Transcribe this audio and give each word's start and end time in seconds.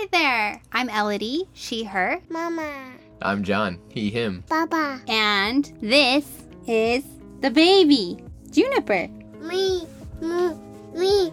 Hi 0.00 0.06
there. 0.12 0.62
I'm 0.72 0.88
Elodie, 0.88 1.46
she, 1.52 1.84
her. 1.84 2.22
Mama. 2.30 2.92
I'm 3.20 3.44
John. 3.44 3.78
He, 3.90 4.08
him. 4.08 4.42
Baba. 4.48 4.98
And 5.06 5.70
this 5.82 6.24
is 6.66 7.04
the 7.42 7.50
baby, 7.50 8.16
Juniper. 8.50 9.08
Me. 9.42 9.86
Me. 10.22 10.54
Me. 10.94 11.30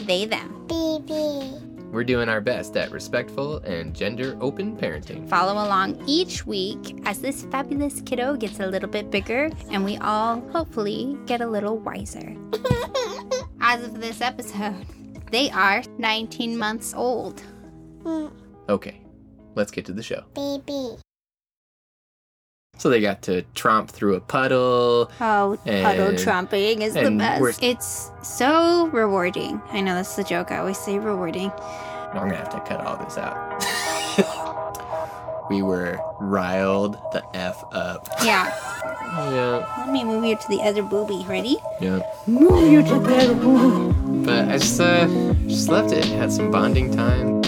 They, 0.00 0.26
them. 0.26 0.66
Baby. 0.66 1.50
We're 1.90 2.04
doing 2.04 2.28
our 2.28 2.42
best 2.42 2.76
at 2.76 2.90
respectful 2.90 3.56
and 3.60 3.96
gender 3.96 4.36
open 4.42 4.76
parenting. 4.76 5.26
Follow 5.26 5.54
along 5.54 6.04
each 6.06 6.44
week 6.44 7.00
as 7.06 7.20
this 7.20 7.44
fabulous 7.44 8.02
kiddo 8.02 8.36
gets 8.36 8.60
a 8.60 8.66
little 8.66 8.90
bit 8.90 9.10
bigger 9.10 9.48
and 9.70 9.82
we 9.82 9.96
all 9.96 10.42
hopefully 10.50 11.16
get 11.24 11.40
a 11.40 11.46
little 11.46 11.78
wiser. 11.78 12.36
As 13.62 13.82
of 13.82 13.98
this 13.98 14.20
episode, 14.20 14.84
they 15.30 15.48
are 15.52 15.82
19 15.96 16.58
months 16.58 16.92
old. 16.92 17.42
Okay, 18.68 19.00
let's 19.54 19.70
get 19.70 19.84
to 19.86 19.92
the 19.92 20.02
show. 20.02 20.24
Baby. 20.34 20.96
So 22.78 22.88
they 22.88 23.00
got 23.00 23.20
to 23.22 23.42
tromp 23.54 23.90
through 23.90 24.14
a 24.14 24.20
puddle. 24.20 25.10
Oh, 25.20 25.58
puddle 25.64 26.08
And- 26.08 26.18
trumping 26.18 26.80
is 26.82 26.94
the 26.94 27.10
best. 27.10 27.40
we're- 27.42 27.54
It's 27.60 28.10
so 28.22 28.86
rewarding. 28.86 29.60
I 29.72 29.80
know 29.82 29.94
that's 29.94 30.16
the 30.16 30.24
joke. 30.24 30.50
I 30.50 30.58
always 30.58 30.78
say 30.78 30.98
rewarding. 30.98 31.50
I'm 32.12 32.14
gonna 32.28 32.36
have 32.36 32.48
to 32.50 32.60
cut 32.60 32.80
all 32.86 32.96
this 32.96 33.18
out. 33.18 33.62
we 35.50 35.62
were 35.62 35.98
riled 36.20 36.94
the 37.12 37.22
F 37.34 37.62
up. 37.72 38.08
Yeah. 38.24 38.50
Yeah, 39.12 39.66
Let 39.78 39.90
me 39.90 40.04
move 40.04 40.24
you 40.24 40.36
to 40.36 40.48
the 40.48 40.62
other 40.62 40.82
booby. 40.84 41.24
Ready? 41.28 41.56
yeah. 41.80 42.00
Move 42.28 42.70
you 42.72 42.82
to 42.84 42.98
the 43.00 43.16
other 43.16 43.34
booby. 43.34 44.24
But 44.24 44.48
I 44.48 44.58
just, 44.58 44.80
uh, 44.80 45.06
just 45.48 45.68
loved 45.68 45.92
it. 45.92 46.04
Had 46.04 46.32
some 46.32 46.50
bonding 46.52 46.94
time. 46.96 47.39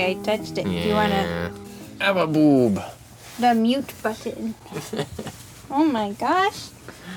Sorry. 0.00 0.10
I 0.10 0.14
touched 0.22 0.58
it. 0.58 0.64
Do 0.64 0.70
you 0.70 0.94
want 0.94 1.12
to? 1.12 1.52
Have 2.00 2.16
a 2.16 2.26
boob. 2.26 2.80
The 3.38 3.54
mute 3.54 3.92
button. 4.02 4.54
oh 5.70 5.84
my 5.84 6.12
gosh. 6.12 6.68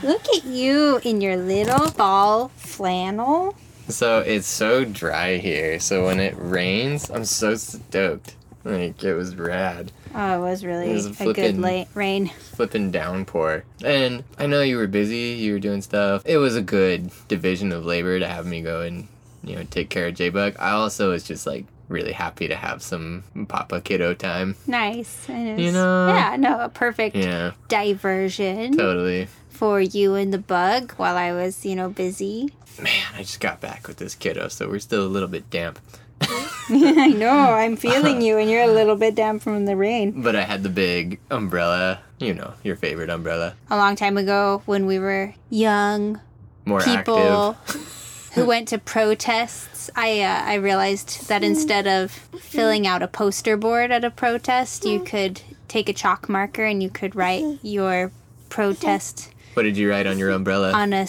Look 0.04 0.26
at 0.36 0.46
you 0.46 1.00
in 1.04 1.22
your 1.22 1.36
little 1.36 1.92
ball 1.92 2.50
flannel. 2.56 3.56
So 3.90 4.20
it's 4.20 4.48
so 4.48 4.86
dry 4.86 5.38
here. 5.38 5.80
So 5.80 6.06
when 6.06 6.20
it 6.20 6.36
rains, 6.38 7.10
I'm 7.10 7.26
so 7.26 7.56
stoked. 7.56 8.36
Like 8.64 9.04
it 9.04 9.14
was 9.14 9.36
rad. 9.36 9.92
Oh, 10.14 10.38
it 10.38 10.50
was 10.50 10.66
really 10.66 10.90
It 10.90 10.94
was 10.94 11.22
a 11.22 11.34
good 11.34 11.58
late 11.58 11.88
rain. 11.94 12.30
Flipping 12.30 12.92
downpour. 12.92 13.64
And 13.84 14.24
I 14.38 14.48
know 14.48 14.62
you 14.62 14.78
were 14.78 14.88
busy, 14.88 15.38
you 15.40 15.54
were 15.54 15.60
doing 15.60 15.82
stuff. 15.82 16.24
It 16.26 16.38
was 16.38 16.56
a 16.56 16.62
good 16.62 17.12
division 17.28 17.72
of 17.72 17.86
labor 17.86 18.20
to 18.20 18.28
have 18.28 18.46
me 18.46 18.62
go 18.62 18.82
and, 18.82 19.08
you 19.44 19.56
know, 19.56 19.64
take 19.64 19.90
care 19.90 20.08
of 20.08 20.16
J 20.16 20.30
Bug. 20.30 20.56
I 20.60 20.72
also 20.72 21.12
was 21.12 21.24
just 21.24 21.48
like 21.48 21.66
really 21.90 22.14
happy 22.14 22.48
to 22.48 22.56
have 22.56 22.82
some 22.82 23.24
Papa 23.50 23.82
Kiddo 23.82 24.14
time. 24.14 24.56
Nice. 24.68 25.28
And 25.28 25.60
You 25.60 25.72
know? 25.72 26.08
Yeah, 26.08 26.36
no, 26.38 26.60
a 26.62 26.70
perfect 26.70 27.16
Yeah, 27.16 27.52
diversion 27.68 28.78
totally. 28.78 29.28
for 29.50 29.82
you 29.82 30.16
and 30.16 30.32
the 30.34 30.38
bug 30.38 30.94
while 30.94 31.18
I 31.18 31.34
was, 31.34 31.66
you 31.66 31.76
know, 31.76 31.90
busy. 31.90 32.54
Man, 32.82 33.06
I 33.16 33.20
just 33.24 33.42
got 33.42 33.60
back 33.60 33.88
with 33.88 33.98
this 33.98 34.16
kiddo, 34.16 34.48
so 34.48 34.70
we're 34.70 34.80
still 34.80 35.04
a 35.06 35.10
little 35.12 35.28
bit 35.28 35.50
damp. 35.50 35.80
I 36.70 37.08
know. 37.18 37.30
I'm 37.54 37.76
feeling 37.76 38.22
you, 38.22 38.38
and 38.38 38.50
you're 38.50 38.64
a 38.64 38.68
little 38.72 38.96
bit 38.96 39.16
damp 39.16 39.42
from 39.42 39.66
the 39.66 39.76
rain. 39.76 40.22
But 40.24 40.36
I 40.36 40.44
had 40.44 40.64
the 40.64 40.70
big 40.70 41.20
umbrella, 41.32 42.00
you 42.20 42.34
know, 42.34 42.54
your 42.64 42.76
favorite 42.76 43.10
umbrella. 43.10 43.56
A 43.70 43.76
long 43.78 43.96
time 43.96 44.18
ago, 44.18 44.62
when 44.66 44.86
we 44.86 45.00
were 45.00 45.34
young, 45.50 46.22
More 46.66 46.80
people 46.82 47.58
active. 47.68 47.96
who 48.34 48.46
went 48.46 48.68
to 48.70 48.78
protests, 48.78 49.90
I 49.96 50.22
uh, 50.22 50.44
I 50.46 50.56
realized 50.56 51.28
that 51.30 51.44
instead 51.44 51.88
of 51.88 52.12
filling 52.12 52.86
out 52.88 53.02
a 53.02 53.08
poster 53.08 53.58
board 53.58 53.92
at 53.92 54.04
a 54.04 54.12
protest, 54.12 54.86
you 54.86 55.00
could 55.00 55.42
take 55.68 55.90
a 55.90 55.94
chalk 55.94 56.28
marker 56.30 56.66
and 56.66 56.82
you 56.82 56.90
could 56.90 57.16
write 57.16 57.46
your 57.62 58.12
protest 58.50 59.32
What 59.54 59.64
did 59.64 59.78
you 59.78 59.90
write 59.90 60.08
on 60.08 60.18
your 60.20 60.32
umbrella? 60.32 60.72
on 60.74 60.94
a 60.94 61.08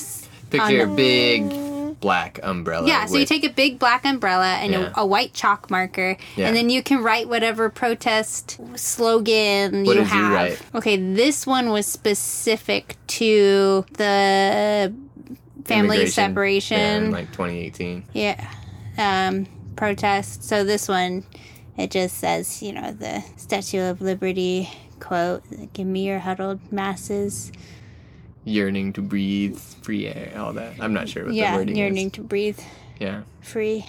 Picture 0.50 0.82
a 0.82 0.86
big 0.86 1.48
black 2.00 2.40
umbrella. 2.42 2.88
yeah. 2.88 3.06
So 3.06 3.18
you 3.18 3.26
take 3.26 3.44
a 3.44 3.50
big 3.50 3.78
black 3.78 4.04
umbrella 4.04 4.54
and 4.54 4.72
Yeah. 4.72 4.92
a, 4.96 5.02
a 5.02 5.06
white 5.06 5.32
chalk 5.32 5.70
marker, 5.70 6.16
Yeah. 6.36 6.48
and 6.48 6.56
then 6.56 6.68
you 6.70 6.82
can 6.82 7.02
write 7.02 7.28
whatever 7.28 7.70
protest 7.70 8.58
slogan 8.76 9.84
What 9.84 9.96
you 9.96 10.02
did 10.02 10.10
you 10.12 10.18
have. 10.18 10.32
write? 10.32 10.60
Okay, 10.74 10.96
this 10.96 11.46
one 11.46 11.70
was 11.70 11.86
specific 11.86 12.96
to 13.08 13.84
the 13.96 14.92
family 15.74 16.06
separation. 16.06 16.78
Yeah, 16.78 16.96
in 16.98 17.10
like 17.10 17.32
2018. 17.32 18.04
Yeah. 18.12 18.52
Um, 18.98 19.46
protest. 19.76 20.44
So 20.44 20.64
this 20.64 20.88
one, 20.88 21.24
it 21.76 21.90
just 21.90 22.18
says, 22.18 22.62
you 22.62 22.72
know, 22.72 22.92
the 22.92 23.22
Statue 23.36 23.80
of 23.90 24.00
Liberty 24.00 24.68
quote, 25.00 25.42
give 25.72 25.86
me 25.86 26.06
your 26.06 26.18
huddled 26.18 26.60
masses. 26.72 27.50
Yearning 28.44 28.92
to 28.94 29.00
breathe 29.02 29.58
free 29.58 30.06
air, 30.06 30.32
all 30.36 30.52
that. 30.54 30.74
I'm 30.80 30.92
not 30.92 31.08
sure 31.08 31.24
what 31.24 31.34
yeah, 31.34 31.52
the 31.52 31.58
wording 31.58 31.76
Yeah, 31.76 31.84
yearning 31.84 32.06
is. 32.08 32.12
to 32.12 32.22
breathe 32.22 32.58
Yeah. 32.98 33.22
free. 33.40 33.86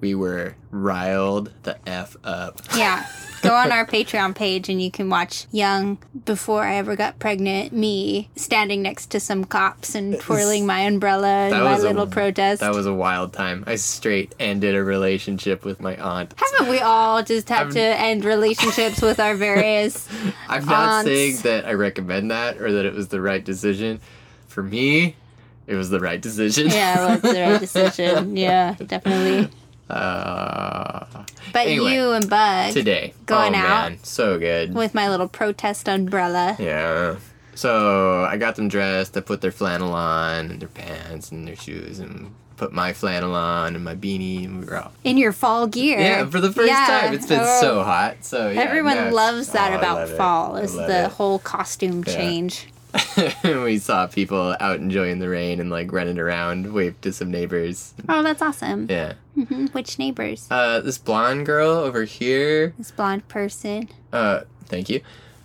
We 0.00 0.14
were 0.14 0.56
riled 0.70 1.52
the 1.62 1.78
F 1.88 2.16
up. 2.24 2.60
Yeah. 2.76 3.06
Go 3.42 3.54
on 3.54 3.72
our 3.72 3.84
Patreon 3.84 4.34
page 4.34 4.68
and 4.68 4.80
you 4.80 4.90
can 4.90 5.10
watch 5.10 5.46
young, 5.50 5.98
before 6.24 6.62
I 6.62 6.76
ever 6.76 6.94
got 6.96 7.18
pregnant, 7.18 7.72
me 7.72 8.30
standing 8.36 8.82
next 8.82 9.06
to 9.10 9.20
some 9.20 9.44
cops 9.44 9.94
and 9.96 10.18
twirling 10.20 10.64
my 10.64 10.80
umbrella 10.80 11.46
in 11.46 11.50
That 11.50 11.64
my 11.64 11.72
was 11.74 11.82
a- 11.84 11.88
little 11.88 12.06
protest. 12.06 12.60
That 12.60 12.72
was 12.74 12.86
a 12.86 12.94
wild 12.94 13.32
time. 13.32 13.64
I 13.66 13.74
straight 13.74 14.34
ended 14.38 14.74
a 14.76 14.84
relationship 14.84 15.64
with 15.64 15.80
my 15.80 15.96
aunt. 15.96 16.34
Haven't 16.36 16.70
we 16.70 16.78
all 16.78 17.22
just 17.22 17.48
have 17.48 17.66
I'm- 17.66 17.72
to 17.72 17.80
end 17.80 18.24
relationships 18.24 19.02
with 19.02 19.18
our 19.18 19.34
various 19.34 20.08
I'm 20.48 20.64
not 20.64 20.88
aunts? 20.88 21.10
saying 21.10 21.36
that 21.42 21.66
I 21.66 21.72
recommend 21.72 22.30
that 22.30 22.58
or 22.58 22.70
that 22.72 22.86
it 22.86 22.94
was 22.94 23.08
the 23.08 23.20
right 23.20 23.44
decision. 23.44 24.00
For 24.46 24.62
me, 24.62 25.16
it 25.66 25.74
was 25.74 25.90
the 25.90 25.98
right 26.00 26.20
decision. 26.20 26.68
Yeah, 26.68 27.08
it 27.16 27.22
was 27.22 27.32
the 27.32 27.40
right 27.40 27.60
decision. 27.98 28.36
Yeah, 28.36 28.74
definitely. 28.86 29.50
Uh, 29.92 31.06
But 31.52 31.66
Anyway, 31.66 31.92
you 31.94 32.10
and 32.12 32.28
Bug 32.28 32.72
today. 32.72 33.14
Going 33.26 33.54
oh, 33.54 33.58
out? 33.58 33.90
Man, 33.90 33.98
so 34.02 34.38
good. 34.38 34.74
with 34.74 34.94
my 34.94 35.08
little 35.10 35.28
protest 35.28 35.88
umbrella. 35.88 36.56
Yeah. 36.58 37.16
So 37.54 38.24
I 38.24 38.36
got 38.38 38.56
them 38.56 38.68
dressed. 38.68 39.16
I 39.16 39.20
put 39.20 39.40
their 39.42 39.52
flannel 39.52 39.92
on 39.92 40.50
and 40.50 40.60
their 40.60 40.68
pants 40.68 41.30
and 41.30 41.46
their 41.46 41.56
shoes 41.56 41.98
and 41.98 42.34
put 42.56 42.72
my 42.72 42.92
flannel 42.94 43.34
on 43.34 43.74
and 43.74 43.84
my 43.84 43.94
beanie 43.94 44.44
and 44.46 44.60
we 44.60 44.66
were 44.66 44.76
out. 44.76 44.92
In 45.04 45.18
your 45.18 45.32
fall 45.32 45.66
gear. 45.66 46.00
Yeah, 46.00 46.24
for 46.30 46.40
the 46.40 46.52
first 46.52 46.68
Yeah. 46.68 46.86
time. 46.86 47.12
It's 47.14 47.26
been 47.26 47.40
Oh. 47.42 47.60
so 47.60 47.82
hot. 47.82 48.16
So 48.22 48.48
yeah, 48.50 48.60
Everyone 48.62 48.96
it's- 48.96 49.12
loves 49.12 49.48
that 49.48 49.72
oh, 49.74 49.78
about 49.78 49.96
love 50.08 50.16
fall 50.16 50.56
I 50.56 50.60
is 50.60 50.72
the 50.72 51.04
it. 51.04 51.10
whole 51.12 51.38
costume 51.40 52.02
Yeah. 52.06 52.14
change. 52.14 52.68
we 53.44 53.78
saw 53.78 54.06
people 54.06 54.56
out 54.60 54.76
enjoying 54.78 55.18
the 55.18 55.28
rain 55.28 55.60
and 55.60 55.70
like 55.70 55.92
running 55.92 56.18
around, 56.18 56.72
waved 56.72 57.02
to 57.02 57.12
some 57.12 57.30
neighbors. 57.30 57.94
Oh, 58.08 58.22
that's 58.22 58.42
awesome. 58.42 58.86
Yeah. 58.90 59.14
hmm 59.34 59.66
Which 59.68 59.98
neighbors? 59.98 60.46
Uh, 60.50 60.80
this 60.80 60.98
blonde 60.98 61.46
girl 61.46 61.70
over 61.70 62.04
here, 62.04 62.74
This 62.78 62.90
blonde 62.90 63.26
person. 63.28 63.88
uh, 64.12 64.42
thank 64.66 64.88
you, 64.90 65.00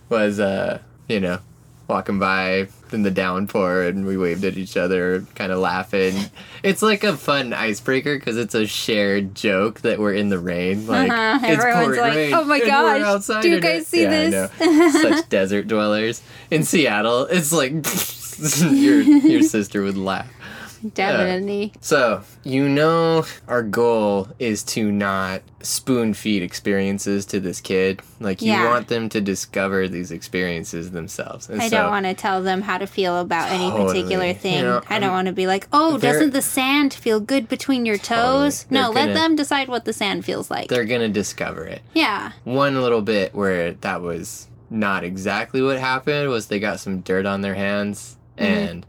was, 0.10 0.40
uh, 0.40 0.80
you 1.08 1.20
know, 1.20 1.40
walking 1.88 2.20
by 2.20 2.68
in 2.94 3.04
the 3.04 3.12
downpour 3.12 3.84
and 3.84 4.06
we 4.06 4.18
waved 4.18 4.44
at 4.44 4.58
each 4.58 4.78
other, 4.78 5.26
kind 5.36 5.52
of 5.52 5.60
laughing. 5.60 6.16
It's 6.64 6.82
like 6.82 7.04
a 7.04 7.16
fun 7.18 7.54
icebreaker 7.54 8.18
because 8.18 8.38
it's 8.38 8.56
a 8.56 8.66
shared 8.68 9.36
joke 9.36 9.82
that 9.82 10.00
we're 10.00 10.14
in 10.14 10.30
the 10.30 10.40
rain. 10.40 10.88
Like, 10.88 11.12
Uh-huh. 11.12 11.40
it's 11.44 11.64
Everyone's 11.64 11.86
pouring 11.86 12.00
like, 12.02 12.16
rain, 12.16 12.34
"Oh 12.34 12.44
my 12.46 12.60
gosh, 12.60 13.26
do 13.42 13.50
you 13.50 13.60
guys 13.62 13.82
it." 13.84 13.88
see 13.88 14.04
Yeah, 14.04 14.48
this? 14.60 15.02
Such 15.02 15.30
desert 15.30 15.68
dwellers. 15.68 16.22
In 16.52 16.64
Seattle, 16.64 17.26
it's 17.26 17.52
like 17.52 17.72
your, 18.72 19.02
your 19.02 19.42
sister 19.44 19.82
would 19.84 19.98
laugh. 19.98 20.30
Definitely. 20.94 21.74
So, 21.82 22.22
you 22.44 22.68
know, 22.68 23.26
our 23.48 23.64
goal 23.64 24.30
is 24.40 24.64
to 24.64 24.92
not 24.92 25.42
spoon 25.62 26.14
feed 26.14 26.44
experiences 26.44 27.26
to 27.28 27.40
this 27.40 27.62
kid. 27.62 28.02
Like, 28.20 28.42
you 28.42 28.52
Yeah. 28.52 28.66
want 28.70 28.88
them 28.88 29.10
to 29.10 29.22
discover 29.22 29.88
these 29.88 30.12
experiences 30.12 30.92
themselves. 30.92 31.50
And 31.50 31.62
I 31.62 31.70
so, 31.70 31.78
don't 31.78 31.92
want 31.92 32.06
to 32.06 32.14
tell 32.14 32.42
them 32.42 32.62
how 32.62 32.78
to 32.78 32.88
feel 32.88 33.20
about 33.20 33.52
any 33.52 33.70
Totally. 33.70 33.88
particular 33.88 34.34
thing. 34.34 34.58
You 34.60 34.64
know, 34.64 34.82
I 34.90 35.00
don't 35.00 35.12
want 35.12 35.28
to 35.28 35.34
be 35.34 35.48
like, 35.48 35.68
oh, 35.74 35.98
doesn't 35.98 36.32
the 36.32 36.42
sand 36.42 36.94
feel 36.94 37.20
good 37.20 37.48
between 37.50 37.86
your 37.86 37.98
toes? 37.98 38.64
Totally. 38.64 38.80
No, 38.82 38.94
They're 38.94 38.94
let 38.94 39.08
gonna- 39.14 39.14
them 39.20 39.36
decide 39.36 39.68
what 39.68 39.86
the 39.86 39.94
sand 39.94 40.26
feels 40.26 40.50
like. 40.52 40.70
They're 40.70 40.86
gonna 40.86 41.10
discover 41.10 41.66
it. 41.66 41.82
Yeah. 41.94 42.32
One 42.44 42.82
little 42.82 43.02
bit 43.02 43.34
where 43.36 43.74
that 43.74 44.02
was 44.02 44.48
not 44.70 45.04
exactly 45.04 45.62
what 45.62 45.80
happened 45.80 46.30
was 46.30 46.48
they 46.48 46.60
got 46.60 46.80
some 46.80 47.00
dirt 47.02 47.26
on 47.26 47.42
their 47.42 47.56
hands 47.56 48.18
mm-hmm. 48.38 48.46
and 48.54 48.86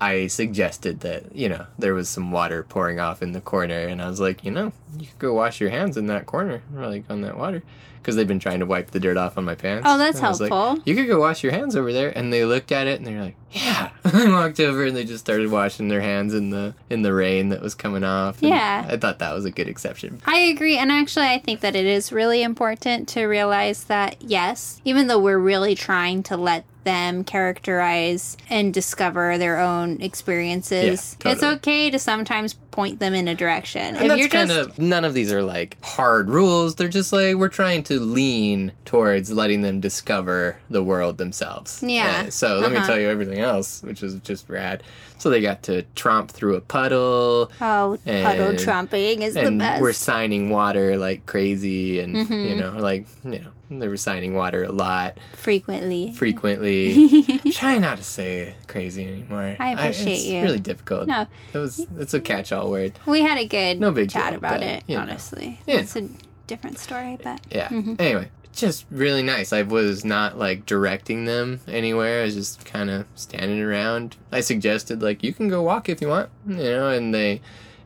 I 0.00 0.26
suggested 0.26 1.00
that, 1.00 1.34
you 1.34 1.48
know, 1.48 1.66
there 1.78 1.94
was 1.94 2.08
some 2.08 2.30
water 2.30 2.62
pouring 2.62 3.00
off 3.00 3.22
in 3.22 3.32
the 3.32 3.40
corner 3.40 3.86
and 3.86 4.02
I 4.02 4.08
was 4.08 4.20
like, 4.20 4.44
you 4.44 4.50
know, 4.50 4.72
you 4.98 5.06
could 5.06 5.18
go 5.18 5.32
wash 5.32 5.60
your 5.60 5.70
hands 5.70 5.96
in 5.96 6.06
that 6.06 6.26
corner 6.26 6.62
or 6.76 6.86
like 6.86 7.04
on 7.08 7.22
that 7.22 7.38
water 7.38 7.62
because 8.06 8.14
they've 8.14 8.28
been 8.28 8.38
trying 8.38 8.60
to 8.60 8.66
wipe 8.66 8.92
the 8.92 9.00
dirt 9.00 9.16
off 9.16 9.36
on 9.36 9.44
my 9.44 9.56
pants. 9.56 9.84
Oh, 9.84 9.98
that's 9.98 10.18
And 10.18 10.26
I 10.26 10.30
like, 10.30 10.52
helpful. 10.52 10.80
you 10.86 10.94
could 10.94 11.08
go 11.08 11.18
wash 11.18 11.42
your 11.42 11.50
hands 11.52 11.74
over 11.74 11.92
there 11.92 12.16
and 12.16 12.32
they 12.32 12.44
looked 12.44 12.70
at 12.70 12.86
it 12.86 12.98
and 13.00 13.06
they're 13.06 13.20
like 13.20 13.34
yeah 13.50 13.90
i 14.04 14.28
walked 14.30 14.60
over 14.60 14.84
and 14.84 14.94
they 14.96 15.04
just 15.04 15.24
started 15.24 15.50
washing 15.50 15.88
their 15.88 16.00
hands 16.00 16.34
in 16.34 16.50
the 16.50 16.74
in 16.90 17.02
the 17.02 17.12
rain 17.12 17.48
that 17.48 17.60
was 17.62 17.74
coming 17.74 18.04
off 18.04 18.40
and 18.42 18.50
Yeah. 18.50 18.86
i 18.88 18.96
thought 18.96 19.18
that 19.18 19.32
was 19.34 19.44
a 19.44 19.50
good 19.50 19.66
exception 19.68 20.20
I 20.24 20.38
agree. 20.38 20.76
And 20.78 20.92
actually, 20.92 21.26
I 21.26 21.38
think 21.38 21.60
that 21.60 21.74
it 21.74 21.84
is 21.86 22.12
really 22.12 22.42
important 22.42 23.08
to 23.10 23.24
realize 23.26 23.84
that, 23.84 24.16
yes, 24.20 24.80
even 24.84 25.06
though 25.08 25.18
we're 25.18 25.38
really 25.38 25.74
trying 25.74 26.22
to 26.24 26.36
let 26.36 26.64
them 26.84 27.24
characterize 27.24 28.36
and 28.48 28.72
discover 28.72 29.38
their 29.38 29.58
own 29.58 30.00
experiences, 30.00 31.16
Yeah, 31.24 31.32
it's 31.32 31.42
okay 31.42 31.90
to 31.90 31.98
sometimes 31.98 32.54
point 32.76 33.00
them 33.00 33.14
in 33.14 33.26
a 33.26 33.34
direction. 33.34 33.96
and 33.96 34.12
if 34.12 34.18
you're 34.18 34.28
kind 34.28 34.50
just. 34.50 34.68
of 34.68 34.78
none 34.78 35.02
of 35.04 35.14
these 35.14 35.32
are 35.32 35.42
like 35.42 35.78
hard 35.82 36.28
rules 36.28 36.74
they're 36.74 36.88
just 36.88 37.10
like 37.10 37.34
we're 37.36 37.48
trying 37.48 37.82
to 37.82 37.98
lean 37.98 38.70
towards 38.84 39.32
letting 39.32 39.62
them 39.62 39.80
discover 39.80 40.58
the 40.68 40.82
world 40.82 41.16
themselves 41.16 41.82
Yeah. 41.82 42.28
So 42.28 42.58
let 42.58 42.70
me 42.70 42.76
Uh-huh. 42.76 42.86
tell 42.86 43.00
you 43.00 43.08
everything 43.08 43.38
else 43.38 43.82
which 43.82 44.02
is 44.02 44.14
just 44.16 44.48
rad 44.50 44.82
so 45.18 45.30
they 45.30 45.40
got 45.40 45.62
to 45.62 45.82
tromp 45.94 46.30
through 46.30 46.56
a 46.56 46.60
puddle 46.60 47.50
Oh, 47.62 47.98
puddle 48.04 48.48
and- 48.50 48.58
trumping 48.58 49.22
is 49.22 49.32
the 49.32 49.50
best. 49.52 49.80
we're 49.80 49.94
signing 49.94 50.50
water 50.50 50.98
like 50.98 51.24
crazy 51.24 52.00
and 52.00 52.14
Mhm. 52.14 52.48
you 52.50 52.56
know 52.56 52.72
like 52.78 53.06
you 53.24 53.38
know 53.38 53.50
they 53.70 53.88
were 53.88 53.96
signing 53.96 54.34
water 54.34 54.64
a 54.64 54.72
lot 54.72 55.18
frequently. 55.34 56.12
frequently 56.12 57.40
try 57.52 57.78
not 57.78 57.98
to 57.98 58.04
say 58.04 58.54
crazy 58.68 59.06
anymore 59.06 59.56
I 59.58 59.72
appreciate 59.72 60.12
it's 60.14 60.24
you. 60.26 60.36
It's 60.38 60.44
really 60.44 60.60
difficult 60.60 61.06
No, 61.08 61.26
it 61.52 61.58
was 61.58 61.86
it's 61.98 62.14
a 62.14 62.20
catch-all 62.20 62.70
word 62.70 62.92
we 63.06 63.22
had 63.22 63.38
a 63.38 63.46
good 63.46 63.80
No 63.80 63.90
big 63.92 64.10
chat 64.10 64.30
deal, 64.30 64.38
about 64.38 64.60
but, 64.60 64.62
it, 64.62 64.84
you 64.86 64.96
know. 64.96 65.02
honestly. 65.02 65.60
Yeah. 65.66 65.76
It's 65.80 65.96
a 65.96 66.08
different 66.46 66.78
story, 66.78 67.18
but. 67.22 67.40
yeah 67.50 67.68
Mhm. 67.68 68.00
anyway 68.00 68.28
just 68.54 68.86
really 68.90 69.22
nice 69.22 69.52
i 69.52 69.60
was 69.60 70.02
not 70.02 70.38
like 70.38 70.64
directing 70.64 71.26
them 71.26 71.60
anywhere 71.68 72.22
i 72.22 72.24
was 72.24 72.34
just 72.34 72.64
kind 72.64 72.88
of 72.88 73.04
standing 73.14 73.60
around 73.60 74.16
i 74.32 74.40
suggested 74.40 75.02
like 75.02 75.22
you 75.22 75.34
can 75.34 75.48
go 75.48 75.60
walk 75.60 75.90
if 75.90 76.00
you 76.00 76.08
want 76.08 76.30
you 76.46 76.56
know 76.56 76.88
and 76.88 77.12
they 77.14 77.38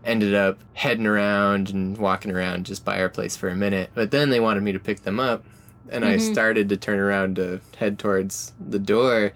ended 0.04 0.32
up 0.32 0.58
heading 0.74 1.06
around 1.08 1.70
and 1.70 1.98
walking 1.98 2.30
around 2.30 2.64
just 2.66 2.84
by 2.84 3.00
our 3.00 3.08
place 3.08 3.36
for 3.36 3.48
a 3.48 3.56
minute 3.56 3.90
but 3.94 4.12
then 4.12 4.30
they 4.30 4.38
wanted 4.38 4.62
me 4.62 4.70
to 4.70 4.78
pick 4.78 5.02
them 5.02 5.18
up 5.18 5.42
and 5.90 6.04
i 6.04 6.16
Mhm. 6.16 6.32
started 6.32 6.68
to 6.68 6.76
turn 6.76 6.98
around 6.98 7.36
to 7.36 7.60
head 7.78 7.98
towards 7.98 8.52
the 8.68 8.78
door 8.78 9.32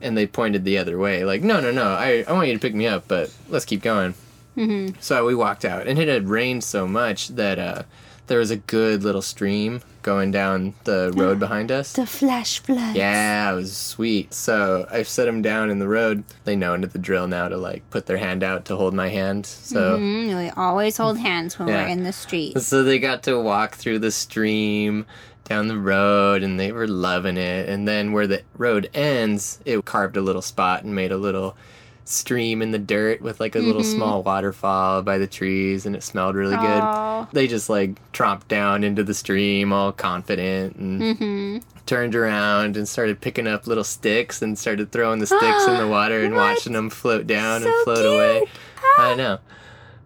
and 0.00 0.16
they 0.16 0.26
pointed 0.26 0.64
the 0.64 0.78
other 0.78 0.98
way 0.98 1.24
like 1.24 1.42
no 1.42 1.60
no 1.60 1.70
no 1.70 1.88
i, 1.92 2.24
I 2.28 2.32
want 2.32 2.48
you 2.48 2.54
to 2.54 2.60
pick 2.60 2.74
me 2.74 2.86
up 2.86 3.04
but 3.08 3.32
let's 3.48 3.64
keep 3.64 3.82
going 3.82 4.14
hmm 4.54 4.88
so 5.00 5.26
we 5.26 5.34
walked 5.34 5.64
out, 5.66 5.86
and 5.86 5.98
it 5.98 6.08
had 6.08 6.28
rained 6.30 6.64
so 6.64 6.88
much 6.88 7.28
that 7.28 7.58
uh, 7.58 7.82
there 8.26 8.38
was 8.38 8.50
a 8.50 8.56
good 8.56 9.02
little 9.04 9.20
stream 9.22 9.82
going 10.02 10.30
down 10.30 10.72
the 10.84 11.12
road 11.14 11.38
behind 11.38 11.70
us. 11.70 11.92
The 11.92 12.06
flash 12.06 12.58
flood. 12.60 12.96
Yeah, 12.96 13.52
it 13.52 13.54
was 13.54 13.76
sweet. 13.76 14.32
So 14.32 14.86
I 14.90 15.02
set 15.02 15.26
them 15.26 15.42
down 15.42 15.68
in 15.68 15.78
the 15.78 15.86
road. 15.88 16.24
They 16.44 16.56
know 16.56 16.72
into 16.74 16.86
the 16.88 16.98
drill 16.98 17.26
now 17.28 17.48
to 17.48 17.56
like 17.58 17.82
put 17.90 18.06
their 18.06 18.16
hand 18.16 18.42
out 18.42 18.64
to 18.66 18.76
hold 18.76 18.94
my 18.94 19.08
hand. 19.10 19.44
So 19.46 19.98
Mhm, 19.98 20.36
We 20.44 20.50
always 20.56 20.96
hold 20.96 21.18
hands 21.18 21.58
when 21.58 21.68
Yeah. 21.68 21.82
we're 21.84 21.88
in 21.90 22.02
the 22.04 22.12
street. 22.12 22.58
so 22.62 22.82
they 22.82 22.98
got 22.98 23.22
to 23.24 23.38
walk 23.38 23.74
through 23.74 23.98
the 23.98 24.10
stream 24.10 25.04
down 25.48 25.68
the 25.68 25.78
road 25.78 26.42
and 26.42 26.58
they 26.58 26.72
were 26.72 26.86
loving 26.88 27.36
it. 27.36 27.68
And 27.68 27.86
then 27.86 28.12
where 28.12 28.26
the 28.26 28.42
road 28.56 28.90
ends, 28.94 29.60
it 29.64 29.84
carved 29.84 30.16
a 30.16 30.20
little 30.20 30.42
spot 30.42 30.84
and 30.84 30.94
made 30.94 31.12
a 31.12 31.16
little 31.16 31.56
stream 32.04 32.62
in 32.62 32.70
the 32.70 32.78
dirt 32.78 33.20
with 33.20 33.40
like 33.40 33.56
a 33.56 33.58
little 33.58 33.82
Mhm. 33.82 33.94
small 33.96 34.22
waterfall 34.22 35.02
by 35.02 35.18
the 35.18 35.26
trees 35.26 35.86
and 35.86 35.96
it 35.96 36.02
smelled 36.04 36.36
really 36.36 36.56
good. 36.56 36.80
Oh. 36.82 37.26
They 37.32 37.48
just 37.48 37.68
like 37.68 37.96
tromped 38.12 38.46
down 38.48 38.84
into 38.84 39.02
the 39.02 39.14
stream 39.14 39.72
all 39.72 39.90
confident 39.92 40.76
and 40.76 41.16
hmm 41.18 41.56
turned 41.86 42.16
around 42.16 42.76
and 42.76 42.88
started 42.88 43.20
picking 43.20 43.46
up 43.46 43.68
little 43.68 43.84
sticks 43.84 44.42
and 44.42 44.58
started 44.58 44.90
throwing 44.90 45.20
the 45.20 45.26
sticks 45.26 45.66
in 45.68 45.76
the 45.76 45.86
water 45.88 46.20
and 46.24 46.34
What? 46.34 46.56
watching 46.56 46.72
them 46.72 46.90
float 46.90 47.28
down 47.28 47.62
and 47.62 47.72
float 47.84 47.98
cute. 47.98 48.06
away. 48.06 48.42
Ah. 48.98 49.10
I 49.10 49.14
know. 49.14 49.38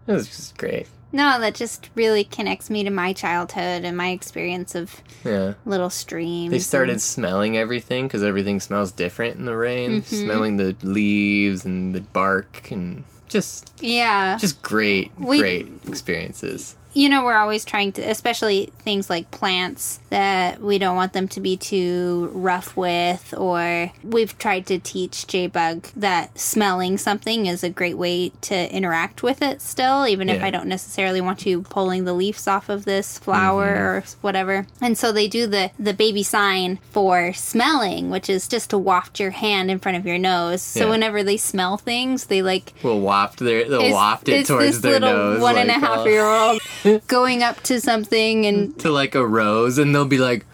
It 0.07 0.13
was 0.13 0.27
just 0.27 0.59
great. 0.59 0.89
No, 1.13 1.41
that 1.41 1.55
just 1.55 1.91
really 1.95 2.23
connects 2.25 2.71
me 2.71 2.85
to 2.85 2.91
my 2.91 3.13
childhood 3.13 3.85
and 3.85 3.97
my 3.97 4.11
experience 4.11 4.75
of 4.75 5.03
Yeah. 5.25 5.55
little 5.65 5.91
streams. 5.91 6.53
They 6.53 6.59
started 6.61 6.93
and- 6.93 7.03
smelling 7.03 7.57
everything 7.57 8.07
because 8.07 8.23
everything 8.23 8.61
smells 8.61 8.93
different 8.93 9.37
in 9.37 9.45
the 9.45 9.57
rain. 9.57 10.03
Mhm. 10.03 10.05
Smelling 10.25 10.57
the 10.57 10.77
leaves 10.83 11.65
and 11.65 11.95
the 11.95 12.01
bark 12.01 12.71
and 12.71 13.05
just 13.29 13.73
yeah. 13.81 14.37
just 14.39 14.63
great, 14.63 15.11
We- 15.19 15.39
great 15.39 15.69
experiences. 15.89 16.77
You 16.93 17.09
know, 17.09 17.25
we're 17.25 17.37
always 17.37 17.65
trying 17.65 17.93
to, 17.93 18.03
especially 18.03 18.73
things 18.81 19.09
like 19.09 19.31
plants 19.31 20.01
that 20.11 20.61
we 20.61 20.79
don't 20.79 20.97
want 20.97 21.13
them 21.13 21.29
to 21.29 21.41
be 21.41 21.57
too 21.57 22.31
rough 22.35 22.77
with, 22.77 23.33
or 23.37 23.93
we've 24.03 24.37
tried 24.39 24.67
to 24.67 24.79
teach 24.79 25.27
J 25.27 25.47
Bug 25.47 25.87
that 25.97 26.37
smelling 26.39 26.99
something 26.99 27.47
is 27.47 27.63
a 27.63 27.71
great 27.71 27.97
way 27.97 28.31
to 28.43 28.75
interact 28.75 29.23
with 29.23 29.41
it 29.43 29.61
still, 29.63 30.07
even 30.07 30.29
if 30.29 30.43
I 30.43 30.51
don't 30.51 30.67
necessarily 30.67 31.21
want 31.21 31.47
you 31.47 31.63
pulling 31.63 32.05
the 32.05 32.13
leaves 32.13 32.49
off 32.49 32.69
of 32.69 32.85
this 32.85 33.19
flower 33.19 33.51
Mm-hmm. 33.61 33.81
or 33.83 34.05
whatever. 34.21 34.67
And 34.81 34.97
so 34.99 35.13
they 35.13 35.29
do 35.29 35.47
the, 35.47 35.71
the 35.79 35.95
baby 35.95 36.23
sign 36.23 36.79
for 36.91 37.33
smelling, 37.33 38.11
which 38.11 38.29
is 38.29 38.49
just 38.49 38.71
to 38.71 38.79
waft 38.79 39.21
your 39.21 39.31
hand 39.31 39.71
in 39.71 39.79
front 39.79 39.97
of 39.99 40.07
your 40.07 40.19
nose. 40.19 40.63
So 40.63 40.85
Yeah. 40.87 40.91
whenever 40.91 41.23
they 41.23 41.37
smell 41.37 41.77
things, 41.77 42.25
they 42.27 42.43
like 42.43 42.73
We'll 42.83 43.01
waft 43.01 43.39
their 43.39 43.69
they'll 43.69 43.93
waft 43.93 44.29
it 44.29 44.47
towards 44.47 44.67
this 44.67 44.79
their 44.81 44.93
little 44.95 45.13
nose. 45.13 45.41
one 45.41 45.57
and 45.57 45.71
a 45.71 45.75
half 45.75 46.07
year 46.07 46.25
old 46.25 46.61
going 47.07 47.43
up 47.43 47.61
to 47.65 47.81
something 47.81 48.47
and 48.47 48.79
to 48.81 48.91
like 48.91 49.15
a 49.15 49.27
rose 49.27 49.79
and 49.79 49.95
they'll 49.95 50.05
be 50.05 50.19
like 50.19 50.45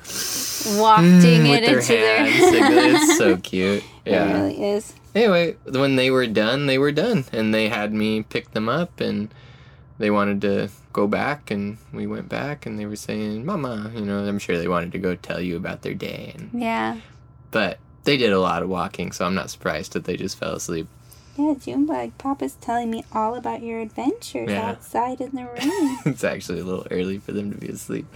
wafting 0.79 1.43
"Mm," 1.45 1.47
it 1.47 1.51
with 1.51 1.65
their 1.65 1.79
into 1.79 1.93
their. 1.93 2.27
hands. 2.27 3.03
it's 3.05 3.19
so 3.19 3.37
cute. 3.43 3.85
Yeah, 4.05 4.29
it 4.29 4.33
really 4.41 4.65
is. 4.65 4.95
Anyway, 5.15 5.57
when 5.65 5.97
they 5.97 6.11
were 6.11 6.27
done, 6.27 6.67
they 6.67 6.79
were 6.79 6.93
done, 6.93 7.25
and 7.33 7.55
they 7.55 7.69
had 7.69 7.93
me 7.93 8.23
pick 8.23 8.51
them 8.51 8.69
up, 8.69 9.01
and 9.01 9.29
they 9.99 10.11
wanted 10.11 10.41
to 10.43 10.69
go 10.93 11.07
back, 11.07 11.51
and 11.51 11.79
we 11.93 12.07
went 12.07 12.29
back, 12.29 12.67
and 12.67 12.79
they 12.79 12.85
were 12.87 12.97
saying, 12.97 13.45
"Mama," 13.47 13.91
you 13.95 14.03
know, 14.03 14.25
I'm 14.25 14.39
sure 14.39 14.59
they 14.59 14.69
wanted 14.69 14.93
to 14.93 14.99
go 14.99 15.15
tell 15.15 15.41
you 15.41 15.57
about 15.57 15.83
their 15.83 15.95
day, 15.95 16.35
and 16.37 16.51
Yeah. 16.53 16.97
but 17.51 17.79
they 18.05 18.17
did 18.17 18.31
a 18.33 18.39
lot 18.41 18.63
of 18.63 18.69
walking, 18.69 19.11
so 19.13 19.25
I'm 19.25 19.35
not 19.35 19.51
surprised 19.51 19.93
that 19.95 20.05
they 20.05 20.17
just 20.17 20.39
fell 20.39 20.55
asleep. 20.55 20.87
Yeah, 21.37 21.55
Junebug, 21.61 22.17
Papa's 22.19 22.55
telling 22.61 22.91
me 22.91 23.05
all 23.13 23.35
about 23.35 23.63
your 23.63 23.81
adventures 23.81 24.49
Yeah. 24.51 24.71
outside 24.71 25.21
in 25.21 25.33
the 25.33 25.45
rain. 25.45 25.99
it's 26.07 26.25
actually 26.25 26.61
a 26.61 26.65
little 26.65 26.87
early 26.91 27.19
for 27.19 27.33
them 27.33 27.51
to 27.53 27.59
be 27.59 27.69
asleep. 27.69 28.07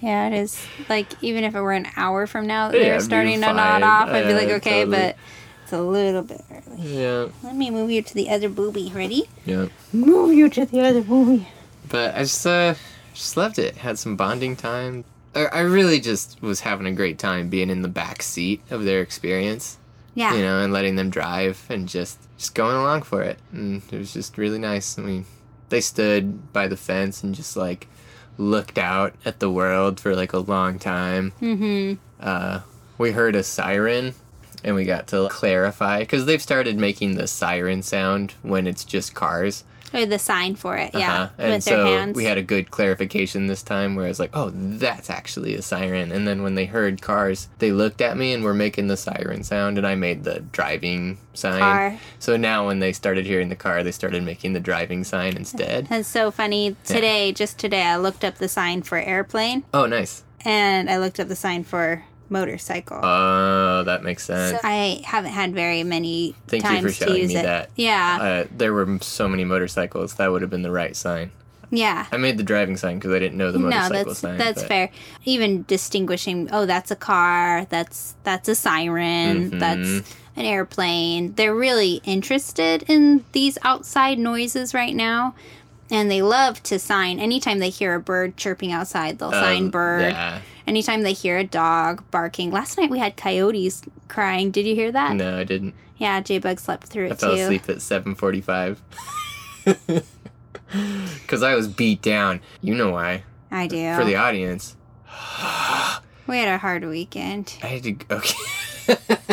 yeah, 0.00 0.26
it 0.28 0.32
is. 0.34 0.66
Like, 0.88 1.08
even 1.22 1.44
if 1.44 1.54
it 1.54 1.60
were 1.60 1.72
an 1.72 1.86
hour 1.96 2.26
from 2.26 2.46
now 2.46 2.68
that 2.70 2.76
Yeah, 2.78 2.84
they're 2.90 3.00
starting 3.00 3.40
to 3.40 3.52
nod 3.52 3.82
off, 3.82 4.08
I'd 4.08 4.26
be 4.26 4.34
like, 4.34 4.48
okay, 4.48 4.84
totally. 4.84 4.96
but 4.96 5.16
it's 5.62 5.72
a 5.72 5.80
little 5.82 6.22
bit 6.22 6.42
early. 6.50 6.80
yeah, 6.82 7.28
Let 7.42 7.56
me 7.56 7.70
move 7.70 7.90
you 7.90 8.02
to 8.02 8.14
the 8.14 8.28
other 8.30 8.48
booby. 8.48 8.92
Ready? 8.94 9.24
yeah. 9.44 9.66
Move 9.92 10.34
you 10.34 10.48
to 10.50 10.66
the 10.66 10.80
other 10.80 11.00
booby. 11.02 11.48
But 11.88 12.14
I 12.14 12.20
just 12.20 12.46
uh, 12.46 12.74
just 13.14 13.36
loved 13.36 13.58
it. 13.58 13.76
Had 13.78 13.98
some 13.98 14.16
bonding 14.16 14.56
time. 14.56 15.04
I 15.34 15.60
really 15.60 16.00
just 16.00 16.40
was 16.40 16.60
having 16.60 16.86
a 16.86 16.92
great 16.92 17.18
time 17.18 17.50
being 17.50 17.68
in 17.68 17.82
the 17.82 17.88
back 17.88 18.22
seat 18.22 18.62
of 18.70 18.84
their 18.84 19.02
experience. 19.02 19.76
Yeah. 20.16 20.34
you 20.34 20.40
know, 20.40 20.60
and 20.60 20.72
letting 20.72 20.96
them 20.96 21.10
drive 21.10 21.64
and 21.68 21.86
just 21.86 22.18
just 22.38 22.54
going 22.54 22.74
along 22.74 23.02
for 23.02 23.22
it. 23.22 23.38
And 23.52 23.82
it 23.92 23.98
was 23.98 24.12
just 24.12 24.38
really 24.38 24.58
nice. 24.58 24.98
I 24.98 25.02
mean, 25.02 25.26
they 25.68 25.80
stood 25.80 26.52
by 26.52 26.68
the 26.68 26.76
fence 26.76 27.22
and 27.22 27.34
just 27.34 27.56
like 27.56 27.86
looked 28.38 28.78
out 28.78 29.14
at 29.24 29.40
the 29.40 29.50
world 29.50 30.00
for 30.00 30.16
like 30.16 30.32
a 30.32 30.38
long 30.38 30.78
time. 30.78 31.32
Mm-hmm. 31.40 31.94
Uh, 32.18 32.60
we 32.98 33.12
heard 33.12 33.36
a 33.36 33.42
siren 33.42 34.14
and 34.64 34.74
we 34.74 34.84
got 34.84 35.06
to 35.08 35.28
clarify 35.30 36.00
because 36.00 36.24
they've 36.24 36.42
started 36.42 36.78
making 36.78 37.14
the 37.14 37.26
siren 37.26 37.82
sound 37.82 38.34
when 38.42 38.66
it's 38.66 38.84
just 38.84 39.14
cars. 39.14 39.64
Or 39.94 40.04
the 40.06 40.18
sign 40.18 40.56
for 40.56 40.76
it, 40.76 40.90
yeah. 40.94 41.14
Uh-huh. 41.14 41.28
And 41.38 41.52
With 41.54 41.62
so 41.64 41.70
their 41.84 41.86
hands. 41.98 42.16
we 42.16 42.24
had 42.24 42.38
a 42.38 42.42
good 42.42 42.70
clarification 42.70 43.46
this 43.46 43.62
time 43.62 43.94
where 43.94 44.04
I 44.04 44.08
was 44.08 44.18
like, 44.18 44.30
oh, 44.34 44.50
that's 44.52 45.08
actually 45.10 45.54
a 45.54 45.62
siren. 45.62 46.10
And 46.12 46.26
then 46.26 46.42
when 46.42 46.54
they 46.56 46.66
heard 46.66 47.00
cars, 47.02 47.48
they 47.58 47.72
looked 47.72 48.00
at 48.00 48.16
me 48.16 48.32
and 48.32 48.42
were 48.42 48.54
making 48.54 48.88
the 48.88 48.96
siren 48.96 49.42
sound, 49.44 49.78
and 49.78 49.86
I 49.86 49.94
made 49.94 50.24
the 50.24 50.40
driving 50.40 51.18
sign. 51.34 51.60
Car. 51.60 51.98
So 52.18 52.36
now 52.36 52.66
when 52.66 52.80
they 52.80 52.92
started 52.92 53.26
hearing 53.26 53.48
the 53.48 53.56
car, 53.56 53.82
they 53.82 53.92
started 53.92 54.22
making 54.22 54.52
the 54.54 54.60
driving 54.60 55.04
sign 55.04 55.36
instead. 55.36 55.86
That's 55.86 56.08
so 56.08 56.30
funny. 56.30 56.76
Today, 56.84 57.32
just 57.32 57.58
today, 57.58 57.82
I 57.82 57.96
looked 57.96 58.24
up 58.24 58.36
the 58.36 58.48
sign 58.48 58.82
for 58.82 58.98
airplane 58.98 59.64
Oh, 59.72 59.86
nice. 59.86 60.24
and 60.44 60.90
I 60.90 60.98
looked 60.98 61.20
up 61.20 61.28
the 61.28 61.36
sign 61.36 61.62
for 61.64 62.04
motorcycle. 62.28 63.00
Oh, 63.02 63.82
that 63.84 64.02
makes 64.02 64.24
sense. 64.24 64.52
so 64.60 64.60
I 64.66 65.00
haven't 65.04 65.32
had 65.32 65.54
very 65.54 65.82
many 65.84 66.34
Thank 66.48 66.64
you 66.64 66.68
times 66.70 66.82
for 66.82 66.88
to 67.04 67.10
showing 67.10 67.22
use 67.22 67.34
me 67.34 67.40
it. 67.40 67.42
that. 67.44 67.70
Yeah. 67.76 68.18
Uh, 68.20 68.48
there 68.56 68.72
were 68.72 68.98
so 69.00 69.28
many 69.28 69.44
motorcycles, 69.44 70.14
that 70.14 70.30
would 70.30 70.42
have 70.42 70.50
been 70.50 70.62
the 70.62 70.70
right 70.70 70.94
sign. 70.96 71.30
Yeah. 71.70 72.06
I 72.12 72.16
made 72.16 72.38
the 72.38 72.44
driving 72.44 72.76
sign 72.76 72.98
because 72.98 73.12
I 73.12 73.18
didn't 73.18 73.38
know 73.38 73.50
the 73.50 73.58
No, 73.58 73.68
motorcycle 73.70 74.04
that's 74.04 74.18
sign. 74.20 74.38
that's 74.38 74.62
but- 74.62 74.68
fair. 74.68 74.90
Even 75.24 75.64
distinguishing, 75.66 76.48
oh, 76.52 76.64
that's 76.64 76.90
a 76.92 76.96
car, 76.96 77.66
that's 77.70 78.14
that's 78.22 78.48
a 78.48 78.54
siren, 78.54 79.50
Mhm. 79.50 79.58
that's 79.58 79.88
an 80.36 80.44
airplane. 80.44 81.32
They're 81.34 81.54
really 81.54 82.00
interested 82.04 82.84
in 82.88 83.24
these 83.32 83.58
outside 83.64 84.18
noises 84.18 84.74
right 84.74 84.94
now. 84.94 85.34
And 85.90 86.10
they 86.10 86.20
love 86.22 86.62
to 86.64 86.78
sign. 86.78 87.20
Anytime 87.20 87.58
they 87.60 87.70
hear 87.70 87.94
a 87.94 88.00
bird 88.00 88.36
chirping 88.36 88.72
outside, 88.72 89.18
they'll 89.18 89.30
sign 89.30 89.64
Um, 89.64 89.70
bird. 89.70 90.12
Yeah. 90.12 90.40
Anytime 90.66 91.02
they 91.02 91.12
hear 91.12 91.38
a 91.38 91.44
dog 91.44 92.02
barking. 92.10 92.50
Last 92.50 92.76
night 92.76 92.90
we 92.90 92.98
had 92.98 93.16
coyotes 93.16 93.82
crying. 94.08 94.50
Did 94.50 94.66
you 94.66 94.74
hear 94.74 94.90
that? 94.90 95.14
No, 95.14 95.38
I 95.38 95.44
didn't. 95.44 95.74
Yeah, 95.96 96.20
J 96.20 96.38
Bug 96.40 96.58
slept 96.58 96.88
through 96.88 97.06
it 97.06 97.12
I 97.12 97.14
fell 97.14 97.36
too. 97.36 97.42
asleep 97.42 97.68
at 97.68 97.76
7:45 97.76 98.78
because 99.64 101.42
I 101.42 101.54
was 101.54 101.68
beat 101.68 102.02
down. 102.02 102.40
You 102.60 102.74
know 102.74 102.90
why? 102.90 103.22
I 103.50 103.66
do. 103.66 103.94
For 103.94 104.04
the 104.04 104.16
audience, 104.16 104.76
we 106.26 106.36
had 106.38 106.48
a 106.48 106.58
hard 106.58 106.84
weekend. 106.84 107.56
I 107.62 107.66
had 107.68 107.82
to. 107.84 107.96
Okay. 108.10 108.34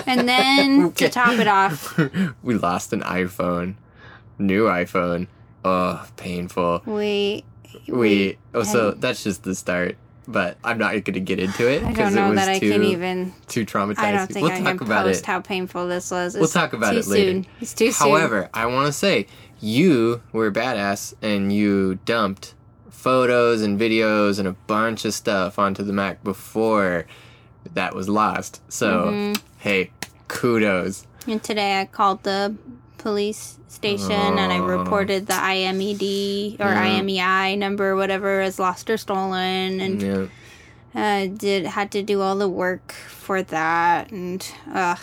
And 0.05 0.27
then 0.27 0.91
to 0.93 1.09
top 1.09 1.39
it 1.39 1.47
off, 1.47 1.97
we 2.43 2.55
lost 2.55 2.93
an 2.93 3.01
iPhone, 3.01 3.75
new 4.37 4.65
iPhone. 4.65 5.27
Oh, 5.65 6.05
painful. 6.17 6.81
we 6.85 7.43
We. 7.87 8.37
Oh, 8.53 8.63
so 8.63 8.91
that's 8.91 9.23
just 9.23 9.43
the 9.43 9.55
start. 9.55 9.97
But 10.25 10.57
I'm 10.63 10.77
not 10.77 10.91
going 10.91 11.03
to 11.15 11.19
get 11.19 11.37
into 11.39 11.69
it 11.69 11.83
I 11.83 11.89
because 11.89 12.13
don't 12.13 12.15
know 12.15 12.27
it 12.27 12.29
was 12.29 12.39
that 12.39 12.49
I 12.49 12.59
too 12.59 12.71
can 12.71 12.83
even. 12.85 13.33
too 13.47 13.65
traumatizing. 13.65 13.97
I 13.99 14.11
don't 14.13 14.27
think 14.31 14.43
we'll 14.45 14.53
I 14.53 14.61
talk 14.61 14.77
can 14.77 14.87
about 14.87 15.05
post 15.05 15.19
it. 15.21 15.25
how 15.25 15.41
painful 15.41 15.87
this 15.89 16.11
was. 16.11 16.35
We'll 16.37 16.47
talk 16.47 16.71
about 16.71 16.95
it 16.95 17.07
later. 17.07 17.31
Soon. 17.31 17.45
It's 17.59 17.73
too 17.73 17.91
soon. 17.91 18.07
However, 18.09 18.49
I 18.53 18.65
want 18.67 18.87
to 18.87 18.93
say 18.93 19.27
you 19.59 20.21
were 20.31 20.49
badass 20.49 21.13
and 21.21 21.51
you 21.51 21.95
dumped 22.05 22.53
photos 22.89 23.61
and 23.63 23.77
videos 23.77 24.39
and 24.39 24.47
a 24.47 24.53
bunch 24.53 25.03
of 25.03 25.13
stuff 25.13 25.59
onto 25.59 25.83
the 25.83 25.91
Mac 25.91 26.23
before 26.23 27.05
that 27.73 27.93
was 27.93 28.07
lost. 28.07 28.61
So, 28.71 29.07
Mhm. 29.07 29.41
hey, 29.57 29.91
kudos. 30.29 31.05
and 31.27 31.43
today 31.43 31.81
I 31.81 31.85
called 31.85 32.23
the 32.23 32.55
police 33.03 33.59
station 33.67 34.11
and 34.11 34.51
I 34.51 34.59
Oh. 34.59 34.63
reported 34.65 35.27
the 35.27 35.33
IMED 35.33 36.55
or 36.59 36.69
Yeah. 36.71 36.99
IMEI 37.01 37.57
number, 37.57 37.95
whatever, 37.95 38.41
as 38.41 38.57
lost 38.59 38.89
or 38.89 38.97
stolen, 38.97 39.79
and 39.81 40.01
Yeah. 40.01 40.25
uh, 40.95 41.27
did 41.27 41.65
had 41.65 41.91
to 41.91 42.01
do 42.01 42.21
all 42.21 42.35
the 42.37 42.47
work 42.49 42.93
for 42.93 43.43
that, 43.43 44.09
and 44.11 44.45
ugh, 44.73 44.97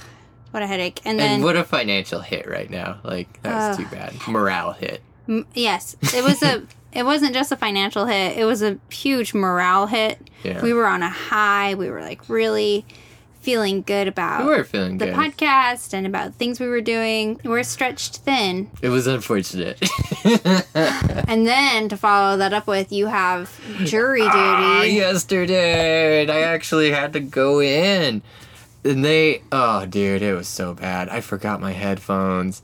what 0.51 0.63
a 0.63 0.67
headache. 0.67 1.01
And 1.05 1.21
then 1.21 1.31
And 1.37 1.45
what 1.45 1.57
a 1.57 1.65
financial 1.65 2.21
hit 2.21 2.49
right 2.49 2.71
now. 2.71 2.99
Like, 3.05 3.29
that's 3.43 3.79
Ugh. 3.79 3.85
too 3.89 3.95
bad. 3.97 4.15
Morale 4.27 4.73
hit. 4.73 5.03
M- 5.29 5.47
yes, 5.55 5.95
it 6.15 6.25
was 6.25 6.43
a. 6.43 6.63
It 6.93 7.05
wasn't 7.05 7.35
just 7.35 7.53
a 7.53 7.57
financial 7.57 8.07
hit; 8.07 8.37
it 8.37 8.45
was 8.45 8.63
a 8.65 8.79
huge 8.91 9.33
morale 9.33 9.87
hit. 9.87 10.19
Yeah. 10.43 10.61
We 10.61 10.73
were 10.73 10.87
on 10.89 11.05
a 11.05 11.09
high. 11.09 11.77
We 11.77 11.89
were 11.89 12.01
like 12.01 12.21
really 12.29 12.85
feeling 13.41 13.83
good 13.83 14.07
about 14.09 14.45
We 14.45 14.51
were 14.51 14.65
feeling 14.65 14.99
the 14.99 15.07
good. 15.07 15.15
podcast 15.15 15.95
and 15.95 16.07
about 16.07 16.35
things 16.35 16.61
we 16.61 16.67
were 16.69 16.81
doing. 16.81 17.41
We're 17.45 17.63
stretched 17.63 18.19
thin, 18.19 18.71
it 18.83 18.89
was 18.91 19.07
unfortunate. 19.07 19.81
and 20.25 21.47
then 21.47 21.89
to 21.89 21.97
follow 21.97 22.37
that 22.39 22.53
up 22.53 22.67
with, 22.67 22.93
you 22.93 23.07
have 23.07 23.51
jury 23.85 24.21
duty. 24.21 24.31
Ah, 24.35 24.83
yesterday, 24.83 26.23
and 26.23 26.31
I 26.31 26.41
actually 26.41 26.91
had 26.91 27.13
to 27.15 27.21
go 27.21 27.61
in. 27.61 28.23
And 28.85 29.05
they, 29.05 29.43
oh, 29.53 29.85
dude, 29.87 30.23
it 30.23 30.35
was 30.35 30.49
so 30.49 30.73
bad. 30.75 31.09
I 31.11 31.21
forgot 31.21 31.61
my 31.61 31.73
headphones. 31.73 32.63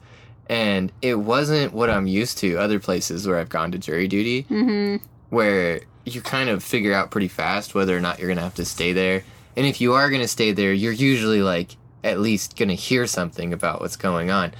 And 0.48 0.92
it 1.02 1.16
wasn't 1.16 1.72
what 1.72 1.90
I'm 1.90 2.06
used 2.06 2.38
to 2.38 2.56
other 2.56 2.78
places 2.78 3.26
where 3.26 3.38
I've 3.38 3.48
gone 3.48 3.72
to 3.72 3.78
jury 3.78 4.08
duty, 4.08 4.44
Mm-hmm. 4.44 5.04
where 5.30 5.80
you 6.04 6.20
kind 6.22 6.48
of 6.48 6.62
figure 6.62 6.94
out 6.94 7.10
pretty 7.10 7.26
fast 7.28 7.74
whether 7.74 7.96
or 7.96 8.00
not 8.00 8.18
you're 8.20 8.28
going 8.28 8.36
to 8.38 8.44
have 8.44 8.54
to 8.54 8.64
stay 8.64 8.92
there. 8.92 9.24
And 9.56 9.66
if 9.66 9.80
you 9.80 9.94
are 9.94 10.10
going 10.10 10.22
to 10.22 10.28
stay 10.28 10.52
there, 10.52 10.72
you're 10.72 10.92
usually 10.92 11.42
like 11.42 11.76
at 12.04 12.20
least 12.20 12.56
going 12.56 12.68
to 12.68 12.74
hear 12.74 13.06
something 13.06 13.52
about 13.52 13.80
what's 13.80 13.96
going 13.96 14.30
on. 14.30 14.52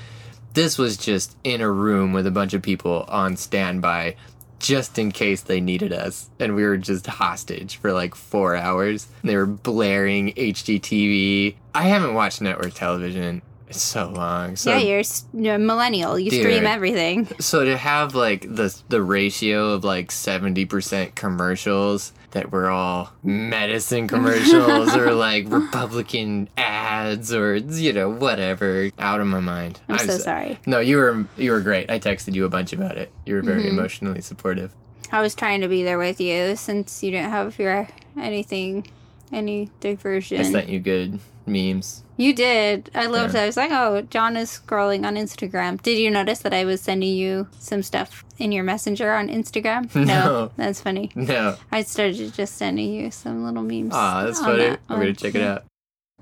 This 0.54 0.78
was 0.78 0.96
just 0.96 1.36
in 1.44 1.60
a 1.60 1.70
room 1.70 2.12
with 2.12 2.26
a 2.26 2.30
bunch 2.30 2.54
of 2.54 2.62
people 2.62 3.04
on 3.08 3.36
standby 3.36 4.16
just 4.58 4.98
in 4.98 5.12
case 5.12 5.42
they 5.42 5.60
needed 5.60 5.92
us. 5.92 6.30
And 6.40 6.54
we 6.54 6.64
were 6.64 6.78
just 6.78 7.06
hostage 7.06 7.76
for 7.76 7.92
like 7.92 8.14
four 8.14 8.56
hours. 8.56 9.06
They 9.22 9.36
were 9.36 9.46
blaring 9.46 10.32
HGTV. 10.32 11.56
I 11.74 11.82
haven't 11.82 12.14
watched 12.14 12.40
network 12.40 12.72
television. 12.74 13.42
It's 13.68 13.82
so 13.82 14.08
long. 14.08 14.54
So 14.56 14.70
yeah, 14.70 14.78
you're, 14.78 15.02
you're 15.34 15.54
a 15.56 15.58
millennial. 15.58 16.18
You 16.18 16.30
Dude. 16.30 16.40
stream 16.42 16.66
everything. 16.66 17.26
so 17.40 17.64
to 17.64 17.76
have 17.76 18.14
like 18.14 18.42
the 18.42 18.74
the 18.88 19.02
ratio 19.02 19.70
of 19.72 19.82
like 19.82 20.10
70% 20.10 21.14
commercials 21.16 22.12
that 22.30 22.52
were 22.52 22.68
all 22.70 23.12
medicine 23.24 24.06
commercials 24.14 24.94
or 24.96 25.12
like 25.14 25.46
Republican 25.48 26.48
ads 26.56 27.32
or 27.34 27.56
you 27.56 27.92
know 27.92 28.08
whatever 28.10 28.90
out 28.98 29.20
of 29.20 29.26
my 29.26 29.40
mind. 29.40 29.80
I'm 29.88 29.98
so 29.98 30.12
s- 30.12 30.24
sorry. 30.24 30.58
No, 30.66 30.78
you 30.78 30.96
were 30.98 31.24
you 31.36 31.50
were 31.50 31.60
great. 31.60 31.90
I 31.90 31.98
texted 31.98 32.34
you 32.34 32.44
a 32.44 32.48
bunch 32.48 32.72
about 32.72 32.96
it. 32.96 33.10
You 33.24 33.34
were 33.34 33.42
very 33.42 33.62
Mm-hmm. 33.62 33.78
emotionally 33.78 34.20
supportive. 34.20 34.72
I 35.10 35.20
was 35.20 35.34
trying 35.34 35.60
to 35.62 35.68
be 35.68 35.82
there 35.82 35.98
with 35.98 36.20
you 36.20 36.56
since 36.56 37.02
you 37.02 37.10
didn't 37.10 37.30
have 37.30 37.58
your 37.58 37.88
anything, 38.18 38.86
any 39.32 39.70
diversion. 39.80 40.40
I 40.40 40.42
sent 40.44 40.68
you 40.68 40.78
good 40.80 41.18
memes. 41.46 42.02
You 42.18 42.32
did. 42.34 42.90
I 42.94 43.06
loved 43.06 43.34
Yeah. 43.34 43.40
it. 43.40 43.42
I 43.44 43.46
was 43.46 43.56
like, 43.56 43.70
oh, 43.72 44.02
John 44.02 44.36
is 44.36 44.50
scrolling 44.64 45.04
on 45.06 45.16
Instagram. 45.16 45.80
Did 45.82 45.98
you 45.98 46.10
notice 46.10 46.38
that 46.40 46.54
I 46.54 46.64
was 46.64 46.80
sending 46.80 47.14
you 47.14 47.48
some 47.58 47.82
stuff 47.82 48.24
in 48.38 48.52
your 48.52 48.64
messenger 48.64 49.12
on 49.12 49.28
Instagram? 49.28 49.94
No. 50.06 50.50
That's 50.56 50.80
funny. 50.80 51.10
No. 51.14 51.56
I 51.70 51.82
started 51.82 52.32
just 52.32 52.56
sending 52.56 52.92
you 52.92 53.10
some 53.10 53.44
little 53.44 53.62
memes. 53.62 53.92
Aw, 53.94 54.24
that's 54.24 54.40
oh, 54.40 54.44
funny. 54.44 54.58
that 54.64 54.80
I'm 54.88 54.98
gonna 54.98 55.12
check 55.12 55.34
it 55.34 55.42
out. 55.42 55.64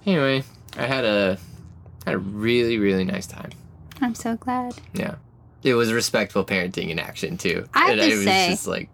Anyway, 0.07 0.43
I 0.77 0.87
had 0.87 1.05
a 1.05 1.39
had 2.05 2.15
a 2.15 2.19
really 2.19 2.79
really 2.79 3.05
nice 3.05 3.27
time. 3.27 3.51
I'm 4.01 4.15
so 4.15 4.37
glad. 4.37 4.75
Yeah. 4.95 5.15
It 5.63 5.75
was 5.75 5.93
respectful 5.93 6.45
parenting 6.45 6.91
in 6.91 6.99
action 6.99 7.39
too. 7.39 7.67
I 7.73 7.81
have 7.87 7.91
and 7.93 8.01
to 8.01 8.07
it 8.09 8.15
was 8.17 8.25
say- 8.25 8.51
just 8.51 8.67
like 8.67 8.89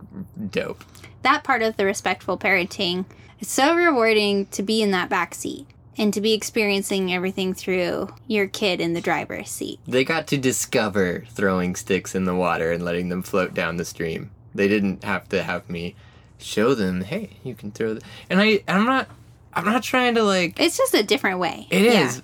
dope. 0.50 0.84
That 1.22 1.44
part 1.44 1.62
of 1.62 1.76
the 1.76 1.84
respectful 1.84 2.38
parenting 2.38 3.04
is 3.40 3.48
so 3.48 3.74
rewarding 3.74 4.46
to 4.46 4.62
be 4.62 4.82
in 4.82 4.90
that 4.92 5.08
back 5.08 5.34
seat 5.34 5.66
and 5.98 6.14
to 6.14 6.20
be 6.20 6.32
experiencing 6.32 7.12
everything 7.12 7.52
through 7.54 8.08
your 8.26 8.46
kid 8.46 8.80
in 8.80 8.94
the 8.94 9.00
driver's 9.00 9.50
seat. 9.50 9.78
They 9.86 10.04
got 10.04 10.26
to 10.28 10.38
discover 10.38 11.24
throwing 11.30 11.74
sticks 11.76 12.14
in 12.14 12.24
the 12.24 12.34
water 12.34 12.72
and 12.72 12.84
letting 12.84 13.08
them 13.08 13.22
float 13.22 13.54
down 13.54 13.76
the 13.76 13.84
stream. 13.84 14.30
They 14.54 14.68
didn't 14.68 15.04
have 15.04 15.28
to 15.30 15.42
have 15.42 15.68
me 15.68 15.94
show 16.38 16.74
them, 16.74 17.02
"Hey, 17.02 17.30
you 17.44 17.54
can 17.54 17.70
throw." 17.70 17.94
The-. 17.94 18.02
And 18.30 18.40
I 18.40 18.62
I'm 18.66 18.84
not 18.86 19.08
I'm 19.52 19.64
not 19.64 19.82
trying 19.82 20.14
to 20.14 20.22
like 20.22 20.58
It's 20.60 20.76
just 20.78 20.94
a 20.94 21.02
different 21.02 21.38
way. 21.38 21.66
It 21.70 21.82
Yeah. 21.82 22.06
is. 22.06 22.22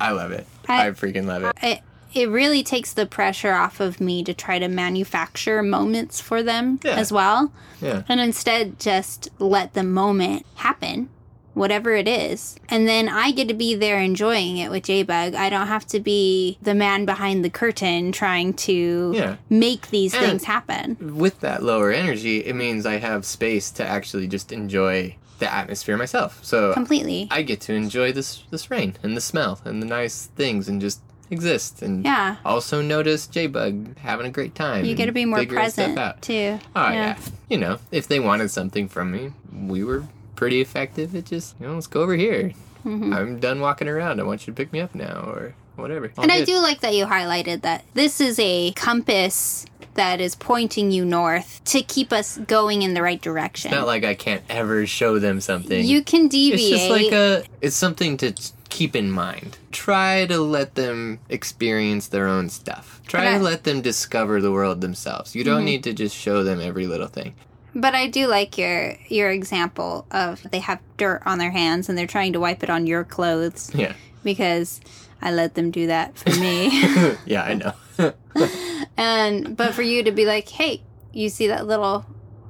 I 0.00 0.10
love 0.12 0.32
it. 0.32 0.46
I, 0.68 0.88
I- 0.88 0.90
freaking 0.90 1.26
love 1.26 1.42
it. 1.44 1.56
it 1.62 1.80
it 2.14 2.28
really 2.30 2.62
takes 2.62 2.92
the 2.94 3.04
pressure 3.04 3.52
off 3.52 3.78
of 3.78 4.00
me 4.00 4.22
to 4.24 4.32
try 4.32 4.58
to 4.58 4.68
manufacture 4.68 5.62
moments 5.62 6.18
for 6.20 6.42
them 6.42 6.80
Yeah. 6.84 6.92
as 6.96 7.12
well 7.12 7.52
Yeah. 7.80 8.02
and 8.08 8.20
instead 8.20 8.78
just 8.80 9.28
let 9.38 9.74
the 9.74 9.82
moment 9.82 10.46
happen 10.56 11.08
whatever 11.56 11.94
it 11.94 12.06
is 12.06 12.56
and 12.68 12.86
then 12.86 13.08
i 13.08 13.30
get 13.30 13.48
to 13.48 13.54
be 13.54 13.74
there 13.74 13.98
enjoying 13.98 14.58
it 14.58 14.70
with 14.70 14.82
j-bug 14.84 15.34
i 15.34 15.48
don't 15.48 15.68
have 15.68 15.86
to 15.86 15.98
be 15.98 16.58
the 16.60 16.74
man 16.74 17.04
behind 17.06 17.42
the 17.44 17.48
curtain 17.50 18.12
trying 18.12 18.52
to 18.52 19.12
Yeah. 19.16 19.36
make 19.48 19.88
these 19.88 20.12
And- 20.14 20.24
things 20.26 20.44
happen 20.44 20.96
With 21.16 21.40
that 21.40 21.62
lower 21.62 21.90
energy, 21.90 22.44
it 22.44 22.54
means 22.54 22.84
I 22.86 22.96
have 22.98 23.24
space 23.24 23.70
to 23.72 23.84
actually 23.86 24.26
just 24.26 24.52
enjoy 24.52 25.16
the 25.38 25.52
atmosphere 25.52 25.96
myself. 25.96 26.38
So 26.42 26.72
completely 26.74 27.28
I 27.30 27.42
get 27.42 27.60
to 27.62 27.72
enjoy 27.74 28.12
this 28.12 28.42
this 28.50 28.70
rain 28.70 28.94
and 29.02 29.16
the 29.16 29.20
smell 29.20 29.60
and 29.64 29.82
the 29.82 29.86
nice 29.86 30.26
things 30.36 30.68
and 30.68 30.80
just 30.80 31.00
exist 31.30 31.82
and 31.82 32.04
yeah 32.04 32.36
also 32.44 32.80
notice 32.82 33.26
J-Bug 33.26 33.96
having 33.98 34.26
a 34.26 34.30
great 34.30 34.54
time. 34.54 34.84
you 34.84 34.94
get 34.94 35.06
to 35.06 35.12
be 35.12 35.24
more 35.24 35.44
present 35.46 35.98
out. 35.98 36.20
too 36.22 36.58
Oh 36.74 36.90
yeah. 36.90 37.16
You 37.48 37.58
know, 37.58 37.78
if 37.90 38.06
they 38.08 38.20
wanted 38.20 38.50
something 38.50 38.88
from 38.88 39.10
me, 39.10 39.32
we 39.52 39.82
were 39.84 40.04
pretty 40.36 40.60
effective 40.60 41.14
at 41.14 41.24
just, 41.26 41.56
you 41.58 41.66
know, 41.66 41.74
let's 41.74 41.86
go 41.86 42.02
over 42.02 42.14
here. 42.14 42.52
Mm-hmm. 42.84 43.12
I'm 43.12 43.40
done 43.40 43.60
walking 43.60 43.88
around. 43.88 44.20
I 44.20 44.22
want 44.22 44.46
you 44.46 44.52
to 44.52 44.56
pick 44.56 44.72
me 44.72 44.80
up 44.80 44.94
now 44.94 45.24
or 45.28 45.54
whatever. 45.74 46.12
All 46.16 46.22
And 46.22 46.32
I 46.32 46.44
do 46.44 46.58
like 46.60 46.80
that 46.80 46.94
you 46.94 47.06
highlighted 47.06 47.62
that 47.62 47.84
this 47.94 48.20
is 48.20 48.38
a 48.38 48.72
compass 48.72 49.66
that 49.94 50.20
is 50.20 50.34
pointing 50.34 50.90
you 50.90 51.04
north 51.04 51.62
to 51.64 51.82
keep 51.82 52.12
us 52.12 52.38
going 52.38 52.82
in 52.82 52.94
the 52.94 53.02
right 53.02 53.20
direction. 53.20 53.70
It's 53.70 53.76
not 53.76 53.86
like 53.86 54.04
I 54.04 54.14
can't 54.14 54.44
ever 54.48 54.86
show 54.86 55.18
them 55.18 55.40
something. 55.40 55.84
you 55.84 56.02
can 56.02 56.28
deviate. 56.28 56.60
it's 56.60 56.80
just 56.82 56.90
like 56.90 57.12
a 57.12 57.44
it's 57.60 57.76
something 57.76 58.16
to 58.18 58.32
keep 58.68 58.94
in 58.94 59.10
mind. 59.10 59.58
Try 59.72 60.26
to 60.26 60.38
let 60.38 60.74
them 60.74 61.18
experience 61.28 62.08
their 62.08 62.26
own 62.26 62.50
stuff. 62.50 63.00
Try 63.06 63.34
I- 63.34 63.38
to 63.38 63.44
let 63.44 63.64
them 63.64 63.80
discover 63.80 64.40
the 64.40 64.52
world 64.52 64.80
themselves. 64.80 65.34
You 65.34 65.44
don't 65.44 65.64
need 65.64 65.82
to 65.84 65.92
just 65.92 66.14
show 66.14 66.44
them 66.44 66.60
every 66.60 66.86
little 66.86 67.08
thing. 67.08 67.34
But 67.74 67.94
I 67.94 68.06
do 68.08 68.26
like 68.26 68.56
your 68.58 68.94
your 69.08 69.30
example 69.30 70.06
of 70.10 70.42
they 70.50 70.60
have 70.60 70.80
dirt 70.96 71.22
on 71.26 71.38
their 71.38 71.50
hands 71.50 71.88
and 71.88 71.96
they're 71.98 72.06
trying 72.06 72.32
to 72.34 72.40
wipe 72.40 72.62
it 72.62 72.70
on 72.70 72.86
your 72.86 73.04
clothes 73.04 73.70
Yeah. 73.74 73.94
because 74.24 74.80
I 75.22 75.32
let 75.32 75.54
them 75.54 75.70
do 75.70 75.86
that 75.88 76.16
for 76.18 76.30
me. 76.38 76.68
yeah, 77.26 77.42
I 77.42 77.54
know. 77.54 77.72
and 78.96 79.56
but 79.56 79.74
for 79.74 79.82
you 79.82 80.02
to 80.04 80.12
be 80.12 80.26
like, 80.26 80.48
"Hey, 80.48 80.82
you 81.12 81.28
see 81.28 81.46
that 81.48 81.66
little 81.66 82.04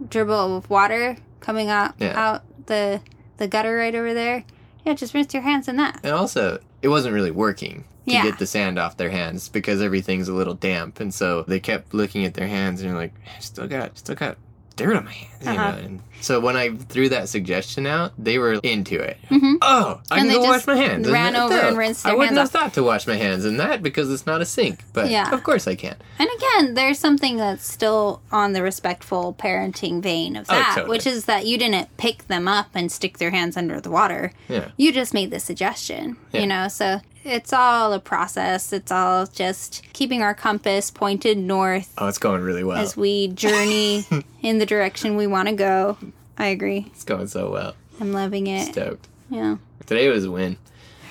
dribble 0.09 0.57
of 0.59 0.69
water 0.71 1.17
coming 1.41 1.69
out 1.71 1.95
Yeah. 1.99 2.19
out 2.19 2.43
the 2.67 3.01
the 3.39 3.47
gutter 3.49 3.77
right 3.77 3.95
over 3.95 4.15
there. 4.15 4.45
Yeah, 4.85 4.95
just 4.95 5.15
rinse 5.15 5.35
your 5.35 5.43
hands 5.43 5.69
in 5.69 5.77
that. 5.77 6.01
And 6.03 6.13
also, 6.13 6.59
it 6.83 6.89
wasn't 6.89 7.15
really 7.15 7.31
working 7.31 7.85
to 8.07 8.13
Yeah. 8.13 8.23
get 8.23 8.39
the 8.39 8.47
sand 8.47 8.79
off 8.79 8.97
their 8.97 9.11
hands 9.11 9.49
because 9.49 9.83
everything's 9.83 10.29
a 10.29 10.33
little 10.33 10.55
damp, 10.55 11.01
and 11.01 11.13
so 11.13 11.43
they 11.43 11.61
kept 11.61 11.93
looking 11.93 12.25
at 12.25 12.35
their 12.35 12.47
hands 12.49 12.81
and 12.81 12.91
they're 12.91 12.97
like, 12.97 13.15
still 13.41 13.67
got, 13.67 13.99
still 13.99 14.15
got 14.15 14.39
dirt 14.76 14.97
on 14.97 15.04
my 15.06 15.12
hands." 15.12 15.33
You 15.45 15.50
Uh-huh. 15.50 15.71
know? 15.73 15.78
And 15.78 16.00
so 16.21 16.40
when 16.40 16.56
I 16.56 16.71
threw 16.71 17.09
that 17.11 17.28
suggestion 17.28 17.87
out, 17.87 18.12
they 18.18 18.38
were 18.38 18.54
into 18.62 18.99
it. 19.00 19.18
Mhm. 19.30 19.56
Oh, 19.62 20.00
I 20.11 20.21
And 20.21 20.30
can 20.30 20.40
go 20.40 20.45
wash 20.49 20.66
my 20.66 20.75
hands. 20.76 21.09
ran 21.09 21.35
that- 21.35 21.42
over 21.42 21.54
and 21.54 21.76
rinsed 21.76 22.04
I 22.06 22.11
their 22.11 22.18
wouldn't 22.18 22.37
hands 22.37 22.50
have 22.52 22.61
thought 22.62 22.75
to 22.75 22.83
wash 22.83 23.06
my 23.06 23.16
hands 23.16 23.45
in 23.45 23.59
that 23.59 23.83
because 23.83 24.11
it's 24.11 24.26
not 24.26 24.40
a 24.40 24.45
sink, 24.47 24.80
but 24.92 25.11
Yeah. 25.11 25.30
of 25.33 25.42
course 25.45 25.68
I 25.68 25.75
can. 25.75 25.95
And 26.18 26.28
again, 26.37 26.75
there's 26.75 26.99
something 26.99 27.37
that's 27.37 27.71
still 27.71 28.23
on 28.33 28.54
the 28.54 28.62
respectful 28.62 29.37
parenting 29.38 30.02
vein 30.02 30.37
of 30.37 30.47
Oh, 30.49 30.54
that, 30.54 30.73
totally. 30.75 30.90
which 30.90 31.06
is 31.06 31.26
that 31.26 31.47
you 31.47 31.59
didn't 31.59 31.95
pick 31.97 32.26
them 32.28 32.49
up 32.49 32.68
and 32.75 32.90
stick 32.90 33.18
their 33.18 33.30
hands 33.30 33.56
under 33.56 33.80
the 33.80 33.90
water. 33.90 34.33
Yeah. 34.49 34.68
You 34.76 34.92
just 34.92 35.12
made 35.14 35.30
the 35.30 35.38
suggestion, 35.40 36.16
Yeah. 36.33 36.40
you 36.40 36.47
know? 36.47 36.68
So 36.68 37.00
it's 37.26 37.52
all 37.52 37.92
a 37.92 37.99
process. 38.00 38.73
It's 38.73 38.90
all 38.92 39.26
just 39.26 39.83
keeping 39.92 40.23
our 40.23 40.35
compass 40.35 40.90
pointed 40.90 41.37
north 41.38 41.92
Oh, 41.99 42.06
it's 42.09 42.18
going 42.18 42.42
really 42.42 42.64
well. 42.64 42.78
as 42.78 42.97
we 42.97 43.28
journey 43.28 44.04
in 44.42 44.59
the 44.59 44.66
direction 44.66 45.16
we 45.16 45.26
want 45.26 45.49
to 45.49 45.54
go. 45.54 45.99
I 46.38 46.47
agree. 46.47 46.87
It's 46.92 47.04
going 47.04 47.26
so 47.28 47.50
well. 47.50 47.75
I'm 48.00 48.12
loving 48.12 48.47
it. 48.47 48.73
Stoked. 48.73 49.09
Yeah. 49.30 49.56
Today 49.87 50.09
was 50.09 50.25
a 50.25 50.30
win. 50.30 50.56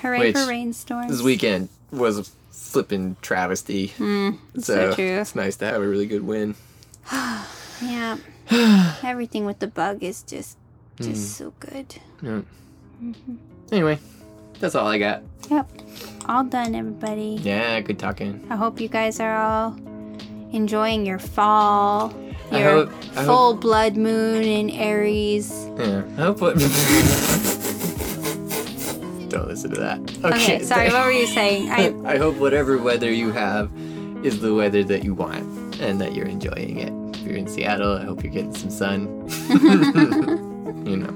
Hooray 0.02 0.18
Which- 0.20 0.36
for 0.36 0.46
rainstorms. 0.46 1.10
This 1.10 1.22
weekend 1.22 1.68
was 1.90 2.18
a 2.18 2.24
flipping 2.50 3.16
travesty. 3.22 3.88
Mm, 3.98 4.38
so 4.60 4.92
true. 4.94 5.20
It's 5.20 5.34
nice 5.36 5.56
to 5.56 5.66
have 5.66 5.82
a 5.82 5.86
really 5.88 6.06
good 6.06 6.24
win. 6.26 6.54
Yeah. 7.82 8.16
Everything 9.02 9.44
with 9.44 9.58
the 9.58 9.66
bug 9.66 10.02
is 10.02 10.22
just 10.22 10.56
just 10.98 11.36
so 11.36 11.52
good. 11.60 11.96
Yeah. 12.22 12.40
Anyway, 13.70 13.98
that's 14.60 14.74
all 14.74 14.86
I 14.86 14.98
got. 14.98 15.22
Yep. 15.50 15.68
All 16.28 16.44
done, 16.44 16.74
everybody. 16.74 17.38
Yeah, 17.42 17.80
good 17.80 17.98
talking. 17.98 18.44
I 18.50 18.56
hope 18.56 18.80
you 18.80 18.88
guys 18.88 19.20
are 19.20 19.36
all 19.36 19.76
enjoying 20.52 21.06
your 21.06 21.18
fall, 21.18 22.12
I 22.50 22.58
your 22.60 22.70
hope- 22.70 22.92
I 23.16 23.22
hope- 23.22 23.26
full 23.26 23.54
blood 23.54 23.96
moon 23.96 24.42
in 24.42 24.70
Aries. 24.70 25.68
Yeah, 25.78 26.02
I 26.18 26.20
hope 26.22 26.40
what. 26.40 26.56
Don't 29.28 29.48
listen 29.48 29.70
to 29.74 29.80
that. 29.80 30.00
Okay, 30.24 30.62
sorry, 30.62 30.88
what 30.90 31.04
were 31.04 31.10
you 31.12 31.26
saying? 31.26 31.70
I 31.72 31.92
I 32.14 32.16
hope 32.16 32.36
whatever 32.36 32.78
weather 32.78 33.10
you 33.12 33.32
have 33.32 33.70
is 34.24 34.40
the 34.40 34.54
weather 34.54 34.82
that 34.84 35.04
you 35.04 35.14
want 35.14 35.78
and 35.80 36.00
that 36.00 36.14
you're 36.14 36.26
enjoying 36.26 36.78
it. 36.78 36.92
If 37.16 37.22
you're 37.26 37.36
in 37.36 37.46
Seattle, 37.48 37.96
I 37.98 38.04
hope 38.04 38.22
you're 38.22 38.32
getting 38.32 38.54
some 38.54 38.70
sun. 38.70 39.28
you 40.86 40.96
know. 40.96 41.12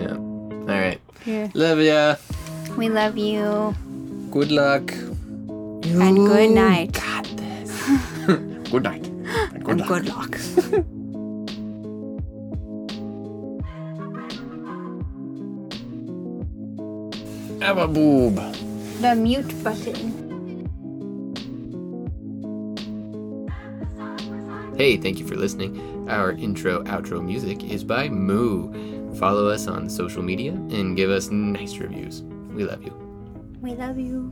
Yeah. 0.00 0.16
Right. 0.16 0.25
Yeah. 1.26 1.48
Love 1.54 1.80
ya. 1.80 2.16
we 2.76 2.88
love 2.88 3.18
you. 3.18 3.74
Good 4.30 4.50
luck. 4.50 4.92
And 4.92 6.16
good 6.16 6.50
night. 6.50 6.92
Got 6.92 7.24
this. 7.36 7.70
good 8.70 8.82
night. 8.82 9.06
And 9.06 9.64
good 9.64 9.80
luck. 9.80 9.88
Good 9.88 10.08
luck. 10.08 10.38
Have 17.66 17.92
boob. 17.92 18.36
the 19.00 19.14
mute 19.16 19.64
button. 19.64 20.22
Hey, 24.76 24.96
thank 24.98 25.18
you 25.18 25.26
for 25.26 25.34
listening. 25.34 26.06
Our 26.08 26.32
intro 26.32 26.84
outro 26.84 27.24
music 27.24 27.64
is 27.64 27.82
by 27.82 28.08
Moo. 28.08 28.85
Follow 29.18 29.48
us 29.48 29.66
on 29.66 29.88
social 29.88 30.22
media 30.22 30.52
and 30.52 30.96
give 30.96 31.10
us 31.10 31.30
nice 31.30 31.78
reviews. 31.78 32.22
We 32.52 32.64
love 32.64 32.82
you. 32.82 32.92
We 33.60 33.74
love 33.74 33.98
you. 33.98 34.30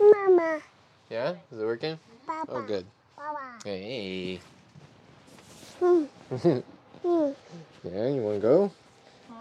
Mama. 0.00 0.60
Yeah? 1.10 1.34
Is 1.52 1.58
it 1.60 1.64
working? 1.64 1.98
Papa. 2.26 2.50
Oh, 2.52 2.62
good. 2.62 2.84
Papa. 3.16 3.58
Hey. 3.64 4.40
Hmm. 5.80 6.04
Hmm. 7.04 7.32
Yeah, 7.84 8.08
you 8.08 8.22
want 8.22 8.36
to 8.36 8.40
go? 8.40 8.72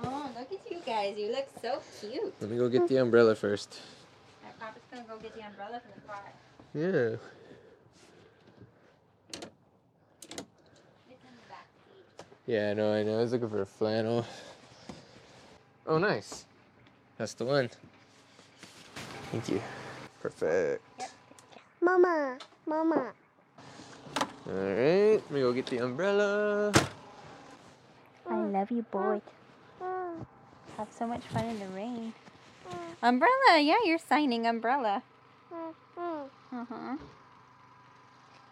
Oh, 0.03 0.29
look 0.37 0.51
at 0.51 0.69
you 0.69 0.81
guys. 0.85 1.15
You 1.17 1.31
look 1.31 1.47
so 1.61 1.81
cute. 2.01 2.33
Let 2.41 2.49
me 2.49 2.57
go 2.57 2.67
get 2.67 2.89
the 2.89 2.97
umbrella 2.97 3.35
first. 3.35 3.79
Papa's 4.59 4.81
gonna 4.91 5.05
go 5.07 5.15
get 5.17 5.33
the 5.33 5.43
umbrella 5.47 5.79
from 5.79 5.91
the 5.95 6.01
car. 6.05 6.33
Yeah. 6.73 7.15
It's 11.07 11.23
in 11.23 11.35
the 11.39 11.47
back 11.47 11.67
seat. 11.87 12.25
Yeah, 12.45 12.71
I 12.71 12.73
know, 12.73 12.93
I 12.93 13.03
know. 13.03 13.19
I 13.19 13.21
was 13.21 13.31
looking 13.31 13.49
for 13.49 13.61
a 13.61 13.65
flannel. 13.65 14.25
Oh, 15.87 15.97
nice. 15.97 16.45
That's 17.17 17.33
the 17.35 17.45
one. 17.45 17.69
Thank 19.31 19.47
you. 19.47 19.61
Perfect. 20.21 20.83
Mama. 21.81 22.37
Mama. 22.65 23.13
All 24.45 24.53
right, 24.53 25.13
let 25.13 25.31
me 25.31 25.39
go 25.39 25.53
get 25.53 25.67
the 25.67 25.77
umbrella. 25.77 26.73
I 28.29 28.35
love 28.35 28.71
you, 28.71 28.83
boy. 28.83 29.21
Have 30.77 30.91
so 30.91 31.07
much 31.07 31.21
fun 31.31 31.45
in 31.45 31.59
the 31.59 31.67
rain. 31.67 32.13
Umbrella, 33.01 33.59
yeah, 33.59 33.77
you're 33.85 33.97
signing 33.97 34.45
umbrella. 34.47 35.01
Uh 35.51 36.21
huh. 36.51 36.97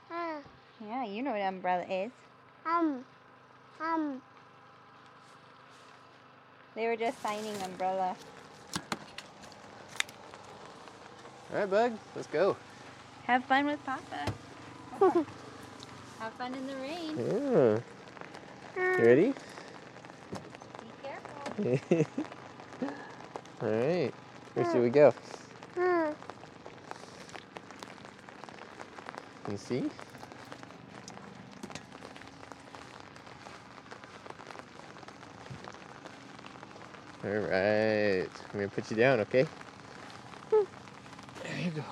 Hmm. 0.10 0.40
Yeah, 0.88 1.06
you 1.06 1.22
know 1.24 1.32
what 1.32 1.42
umbrella 1.42 1.84
is. 1.90 2.12
Um. 2.66 3.04
Um. 3.80 4.22
They 6.76 6.88
were 6.88 6.96
just 6.96 7.22
signing 7.22 7.56
umbrella. 7.64 8.16
All 11.54 11.60
right, 11.60 11.70
bug, 11.70 11.92
let's 12.16 12.28
go. 12.28 12.56
Have 13.24 13.44
fun 13.46 13.66
with 13.66 13.80
Papa. 13.86 14.34
Have 16.20 16.34
fun 16.34 16.54
in 16.54 16.68
the 16.68 16.76
rain. 16.76 17.18
Yeah. 17.18 18.98
You 19.00 19.06
ready? 19.06 19.34
Be 20.80 20.92
careful. 21.04 22.06
All 23.62 23.70
right. 23.70 24.14
Where 24.54 24.66
should 24.72 24.82
we 24.82 24.90
go? 24.90 25.14
Hmm. 25.76 26.12
You 29.52 29.58
see? 29.58 29.84
All 37.24 37.30
right. 37.30 38.28
I'm 38.52 38.60
gonna 38.60 38.68
put 38.70 38.90
you 38.90 38.98
down, 38.98 39.20
okay? 39.20 39.46
There 40.50 41.60
you 41.64 41.70
go. 41.70 41.84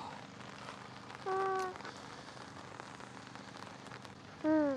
Hmm. 4.42 4.74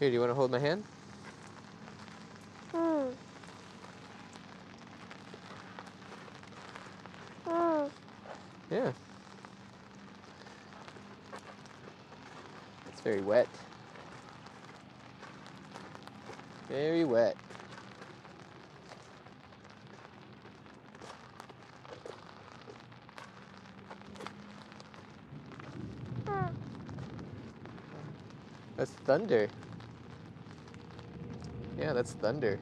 Here, 0.00 0.08
do 0.08 0.14
you 0.14 0.20
want 0.20 0.30
to 0.30 0.34
hold 0.34 0.50
my 0.50 0.58
hand? 0.58 0.82
Hmm. 2.72 3.08
Hmm. 7.46 7.86
Yeah. 8.70 8.92
It's 12.88 13.00
very 13.02 13.20
wet. 13.20 13.48
Very 16.70 17.04
wet. 17.04 17.36
That's 28.84 28.96
thunder. 29.08 29.48
Yeah, 31.78 31.94
that's 31.94 32.12
thunder. 32.12 32.60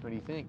What 0.00 0.10
do 0.10 0.16
you 0.16 0.22
think? 0.22 0.48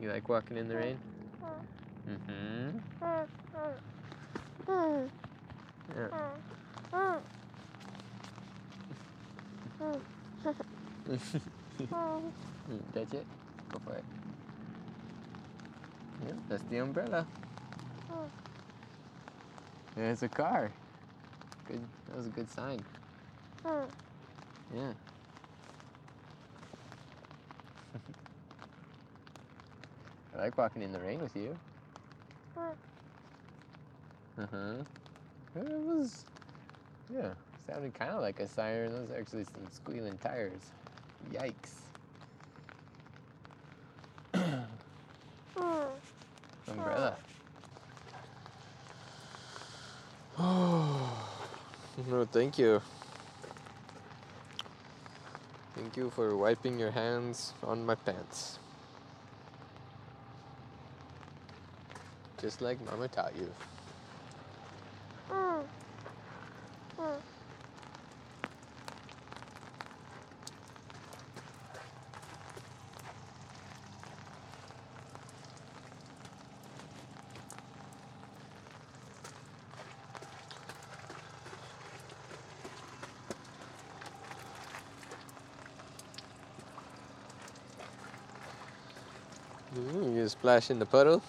You 0.00 0.08
like 0.08 0.26
walking 0.26 0.56
in 0.56 0.68
the 0.68 0.76
rain? 0.76 0.98
Hmm. 2.06 2.12
Mm-hmm. 2.32 2.78
Hmm. 3.04 3.24
Hmm. 4.66 5.06
Yeah. 11.08 11.28
Mm, 12.68 12.80
it. 13.14 13.26
Go 13.70 13.78
for 13.84 13.94
it. 13.94 14.25
Yeah, 16.26 16.32
that's 16.48 16.62
the 16.64 16.78
umbrella. 16.78 17.26
Hmm. 18.10 18.26
There's 19.94 20.22
a 20.22 20.28
car. 20.28 20.70
Good. 21.68 21.80
That 22.08 22.16
was 22.16 22.26
a 22.26 22.30
good 22.30 22.50
sign. 22.50 22.84
Hmm. 23.64 23.84
Yeah. 24.74 24.92
I 30.36 30.42
like 30.44 30.58
walking 30.58 30.82
in 30.82 30.92
the 30.92 30.98
rain 30.98 31.20
with 31.20 31.36
you. 31.36 31.56
Uh 34.38 34.46
huh. 34.50 34.74
It 35.54 35.64
was, 35.64 36.26
yeah, 37.08 37.30
sounded 37.66 37.94
kind 37.94 38.10
of 38.10 38.20
like 38.20 38.38
a 38.40 38.46
siren. 38.46 38.92
Those 38.92 39.16
actually 39.18 39.44
some 39.44 39.66
squealing 39.72 40.18
tires. 40.22 40.72
Yikes. 41.32 41.85
Umbrella. 46.76 47.16
Oh, 50.38 51.28
no, 52.10 52.24
thank 52.26 52.58
you. 52.58 52.82
Thank 55.74 55.96
you 55.96 56.10
for 56.10 56.36
wiping 56.36 56.78
your 56.78 56.90
hands 56.90 57.54
on 57.62 57.84
my 57.84 57.94
pants. 57.94 58.58
Just 62.40 62.60
like 62.60 62.80
Mama 62.84 63.08
taught 63.08 63.34
you. 63.36 63.50
Mm, 89.76 90.16
you 90.16 90.25
splash 90.38 90.70
in 90.70 90.78
the 90.78 90.86
puddle. 90.86 91.22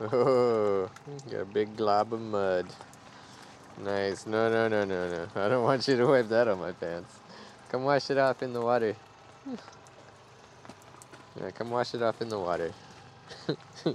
Oh, 0.00 0.88
got 1.30 1.40
a 1.40 1.44
big 1.44 1.76
glob 1.76 2.12
of 2.12 2.20
mud. 2.20 2.66
Nice. 3.82 4.26
No, 4.26 4.48
no, 4.50 4.68
no, 4.68 4.84
no, 4.84 5.08
no. 5.08 5.26
I 5.34 5.48
don't 5.48 5.64
want 5.64 5.86
you 5.88 5.96
to 5.96 6.06
wipe 6.06 6.28
that 6.28 6.48
on 6.48 6.58
my 6.60 6.72
pants. 6.72 7.18
Come 7.68 7.84
wash 7.84 8.10
it 8.10 8.18
off 8.18 8.42
in 8.42 8.52
the 8.52 8.60
water. 8.60 8.94
Yeah, 11.40 11.50
come 11.50 11.70
wash 11.70 11.94
it 11.94 12.02
off 12.02 12.20
in 12.22 12.28
the 12.28 12.38
water. 12.38 12.72
we 13.84 13.94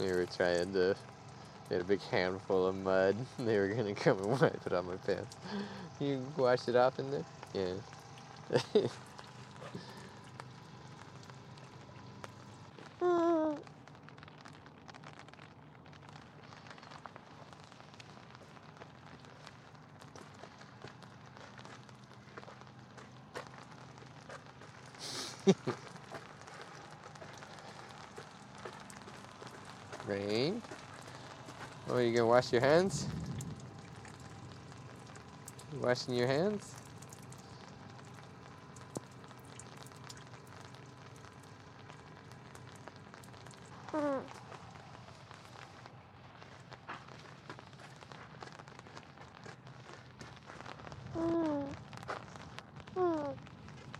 were 0.00 0.26
trying 0.26 0.72
to 0.72 0.94
get 1.68 1.80
a 1.80 1.84
big 1.84 2.02
handful 2.02 2.66
of 2.66 2.74
mud. 2.76 3.16
They 3.38 3.58
were 3.58 3.68
gonna 3.68 3.94
come 3.94 4.18
and 4.20 4.30
wipe 4.40 4.66
it 4.66 4.72
on 4.72 4.86
my 4.86 4.96
pants. 4.96 5.36
You 6.00 6.26
washed 6.36 6.68
it 6.68 6.76
off 6.76 6.98
in 6.98 7.10
there? 7.10 7.24
Yeah. 7.54 7.74
Rain. 30.06 30.62
Oh, 31.88 31.98
you 31.98 32.12
gonna 32.12 32.26
wash 32.26 32.52
your 32.52 32.60
hands? 32.60 33.06
Washing 35.80 36.14
your 36.14 36.26
hands? 36.26 36.74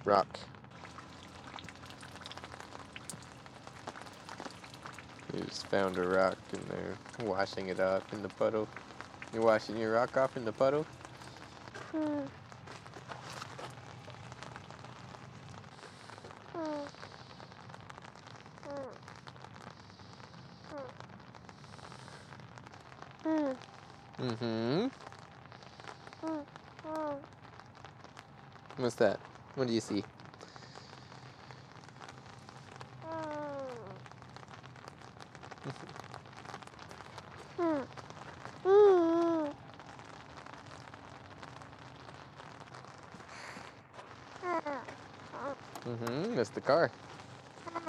Rock. 0.04 0.38
You 5.32 5.40
just 5.42 5.66
found 5.68 5.98
a 5.98 6.02
rock 6.08 6.36
and 6.52 6.62
they're 6.68 6.95
washing 7.24 7.68
it 7.68 7.80
off 7.80 8.12
in 8.12 8.22
the 8.22 8.28
puddle. 8.28 8.68
You're 9.32 9.42
washing 9.42 9.76
your 9.76 9.92
rock 9.92 10.16
off 10.16 10.36
in 10.36 10.44
the 10.44 10.52
puddle? 10.52 10.86
Hmm. 11.92 12.20
Mm-hmm. 24.20 24.86
What's 28.78 28.94
that? 28.96 29.18
What 29.54 29.66
do 29.66 29.72
you 29.72 29.80
see? 29.80 30.04
Mm-hmm. 45.86 46.34
That's 46.34 46.50
the 46.50 46.55
car. 46.66 46.90
Um. 47.74 47.82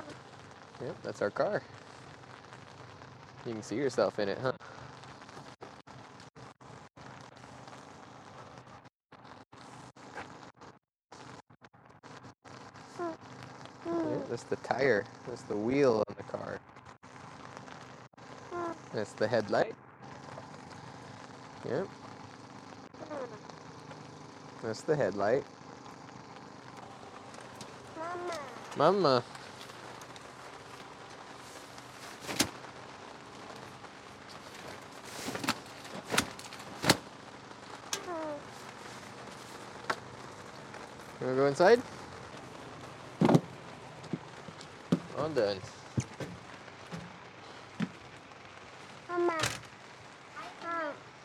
Yep, 0.81 0.95
that's 1.03 1.21
our 1.21 1.31
car. 1.31 1.63
You 3.45 3.53
can 3.53 3.63
see 3.63 3.75
yourself 3.75 4.19
in 4.19 4.29
it, 4.29 4.37
huh? 4.41 4.51
Yeah, 13.85 14.17
that's 14.29 14.43
the 14.43 14.57
tire. 14.57 15.05
That's 15.27 15.41
the 15.43 15.55
wheel 15.57 16.03
on 16.07 16.15
the 16.15 16.23
car. 16.23 16.59
That's 18.93 19.13
the 19.13 19.27
headlight. 19.27 19.75
Yep. 21.67 21.87
That's 24.63 24.81
the 24.81 24.95
headlight. 24.95 25.43
Mama. 27.97 28.56
You 41.19 41.25
wanna 41.25 41.35
go 41.35 41.47
inside? 41.47 41.81
All 45.17 45.29
done. 45.29 45.59
Mama. 49.09 49.33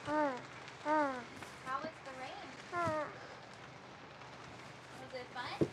How 0.07 1.77
was 1.83 1.93
the 2.07 2.13
rain? 2.19 2.47
Was 5.03 5.13
it 5.15 5.29
fun? 5.35 5.69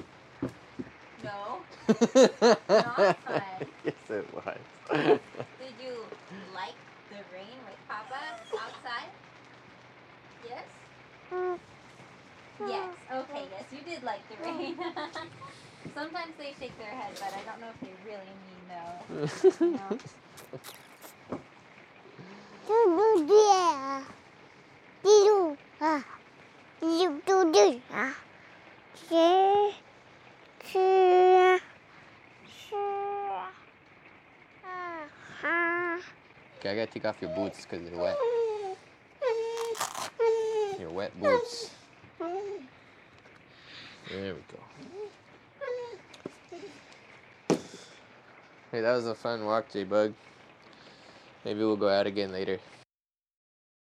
No. 1.24 1.62
Not 2.70 3.18
fun. 3.24 3.42
yes, 3.86 3.94
it 4.10 4.26
was. 4.34 4.58
Did 4.92 5.76
you 5.82 5.96
like 6.54 6.76
the 7.70 7.78
Papa 7.88 8.22
outside? 8.54 9.12
Yes? 10.48 10.66
Yes. 12.68 12.90
Okay, 13.12 13.46
yes, 13.52 13.64
you 13.72 13.82
did 13.82 14.04
like 14.04 14.20
the 14.30 14.36
rain. 14.44 14.78
Sometimes 15.96 16.34
they 16.38 16.54
shake 16.60 16.78
their 16.78 16.92
head, 16.92 17.14
but 17.16 17.34
I 17.34 17.42
don't 17.46 17.62
know 17.62 17.70
if 17.70 17.80
they 17.82 17.94
really 18.06 18.34
mean 18.46 18.62
no. 18.70 18.84
You 19.66 19.72
know? 19.74 19.98
Okay, 36.60 36.72
I 36.72 36.76
gotta 36.76 36.92
take 36.92 37.06
off 37.06 37.16
your 37.22 37.34
boots 37.36 37.66
because 37.66 37.90
they're 37.90 37.98
wet. 37.98 38.18
Your 40.78 40.90
wet 40.90 41.18
boots. 41.18 41.72
There 44.10 44.36
we 44.36 44.42
go. 44.52 44.60
Hey, 48.72 48.82
that 48.82 48.94
was 48.94 49.08
a 49.08 49.16
fun 49.16 49.46
walk, 49.46 49.72
J 49.72 49.86
Bug. 49.86 50.14
Maybe 51.46 51.60
we'll 51.60 51.78
go 51.78 51.88
out 51.88 52.08
again 52.08 52.34
later. 52.34 52.60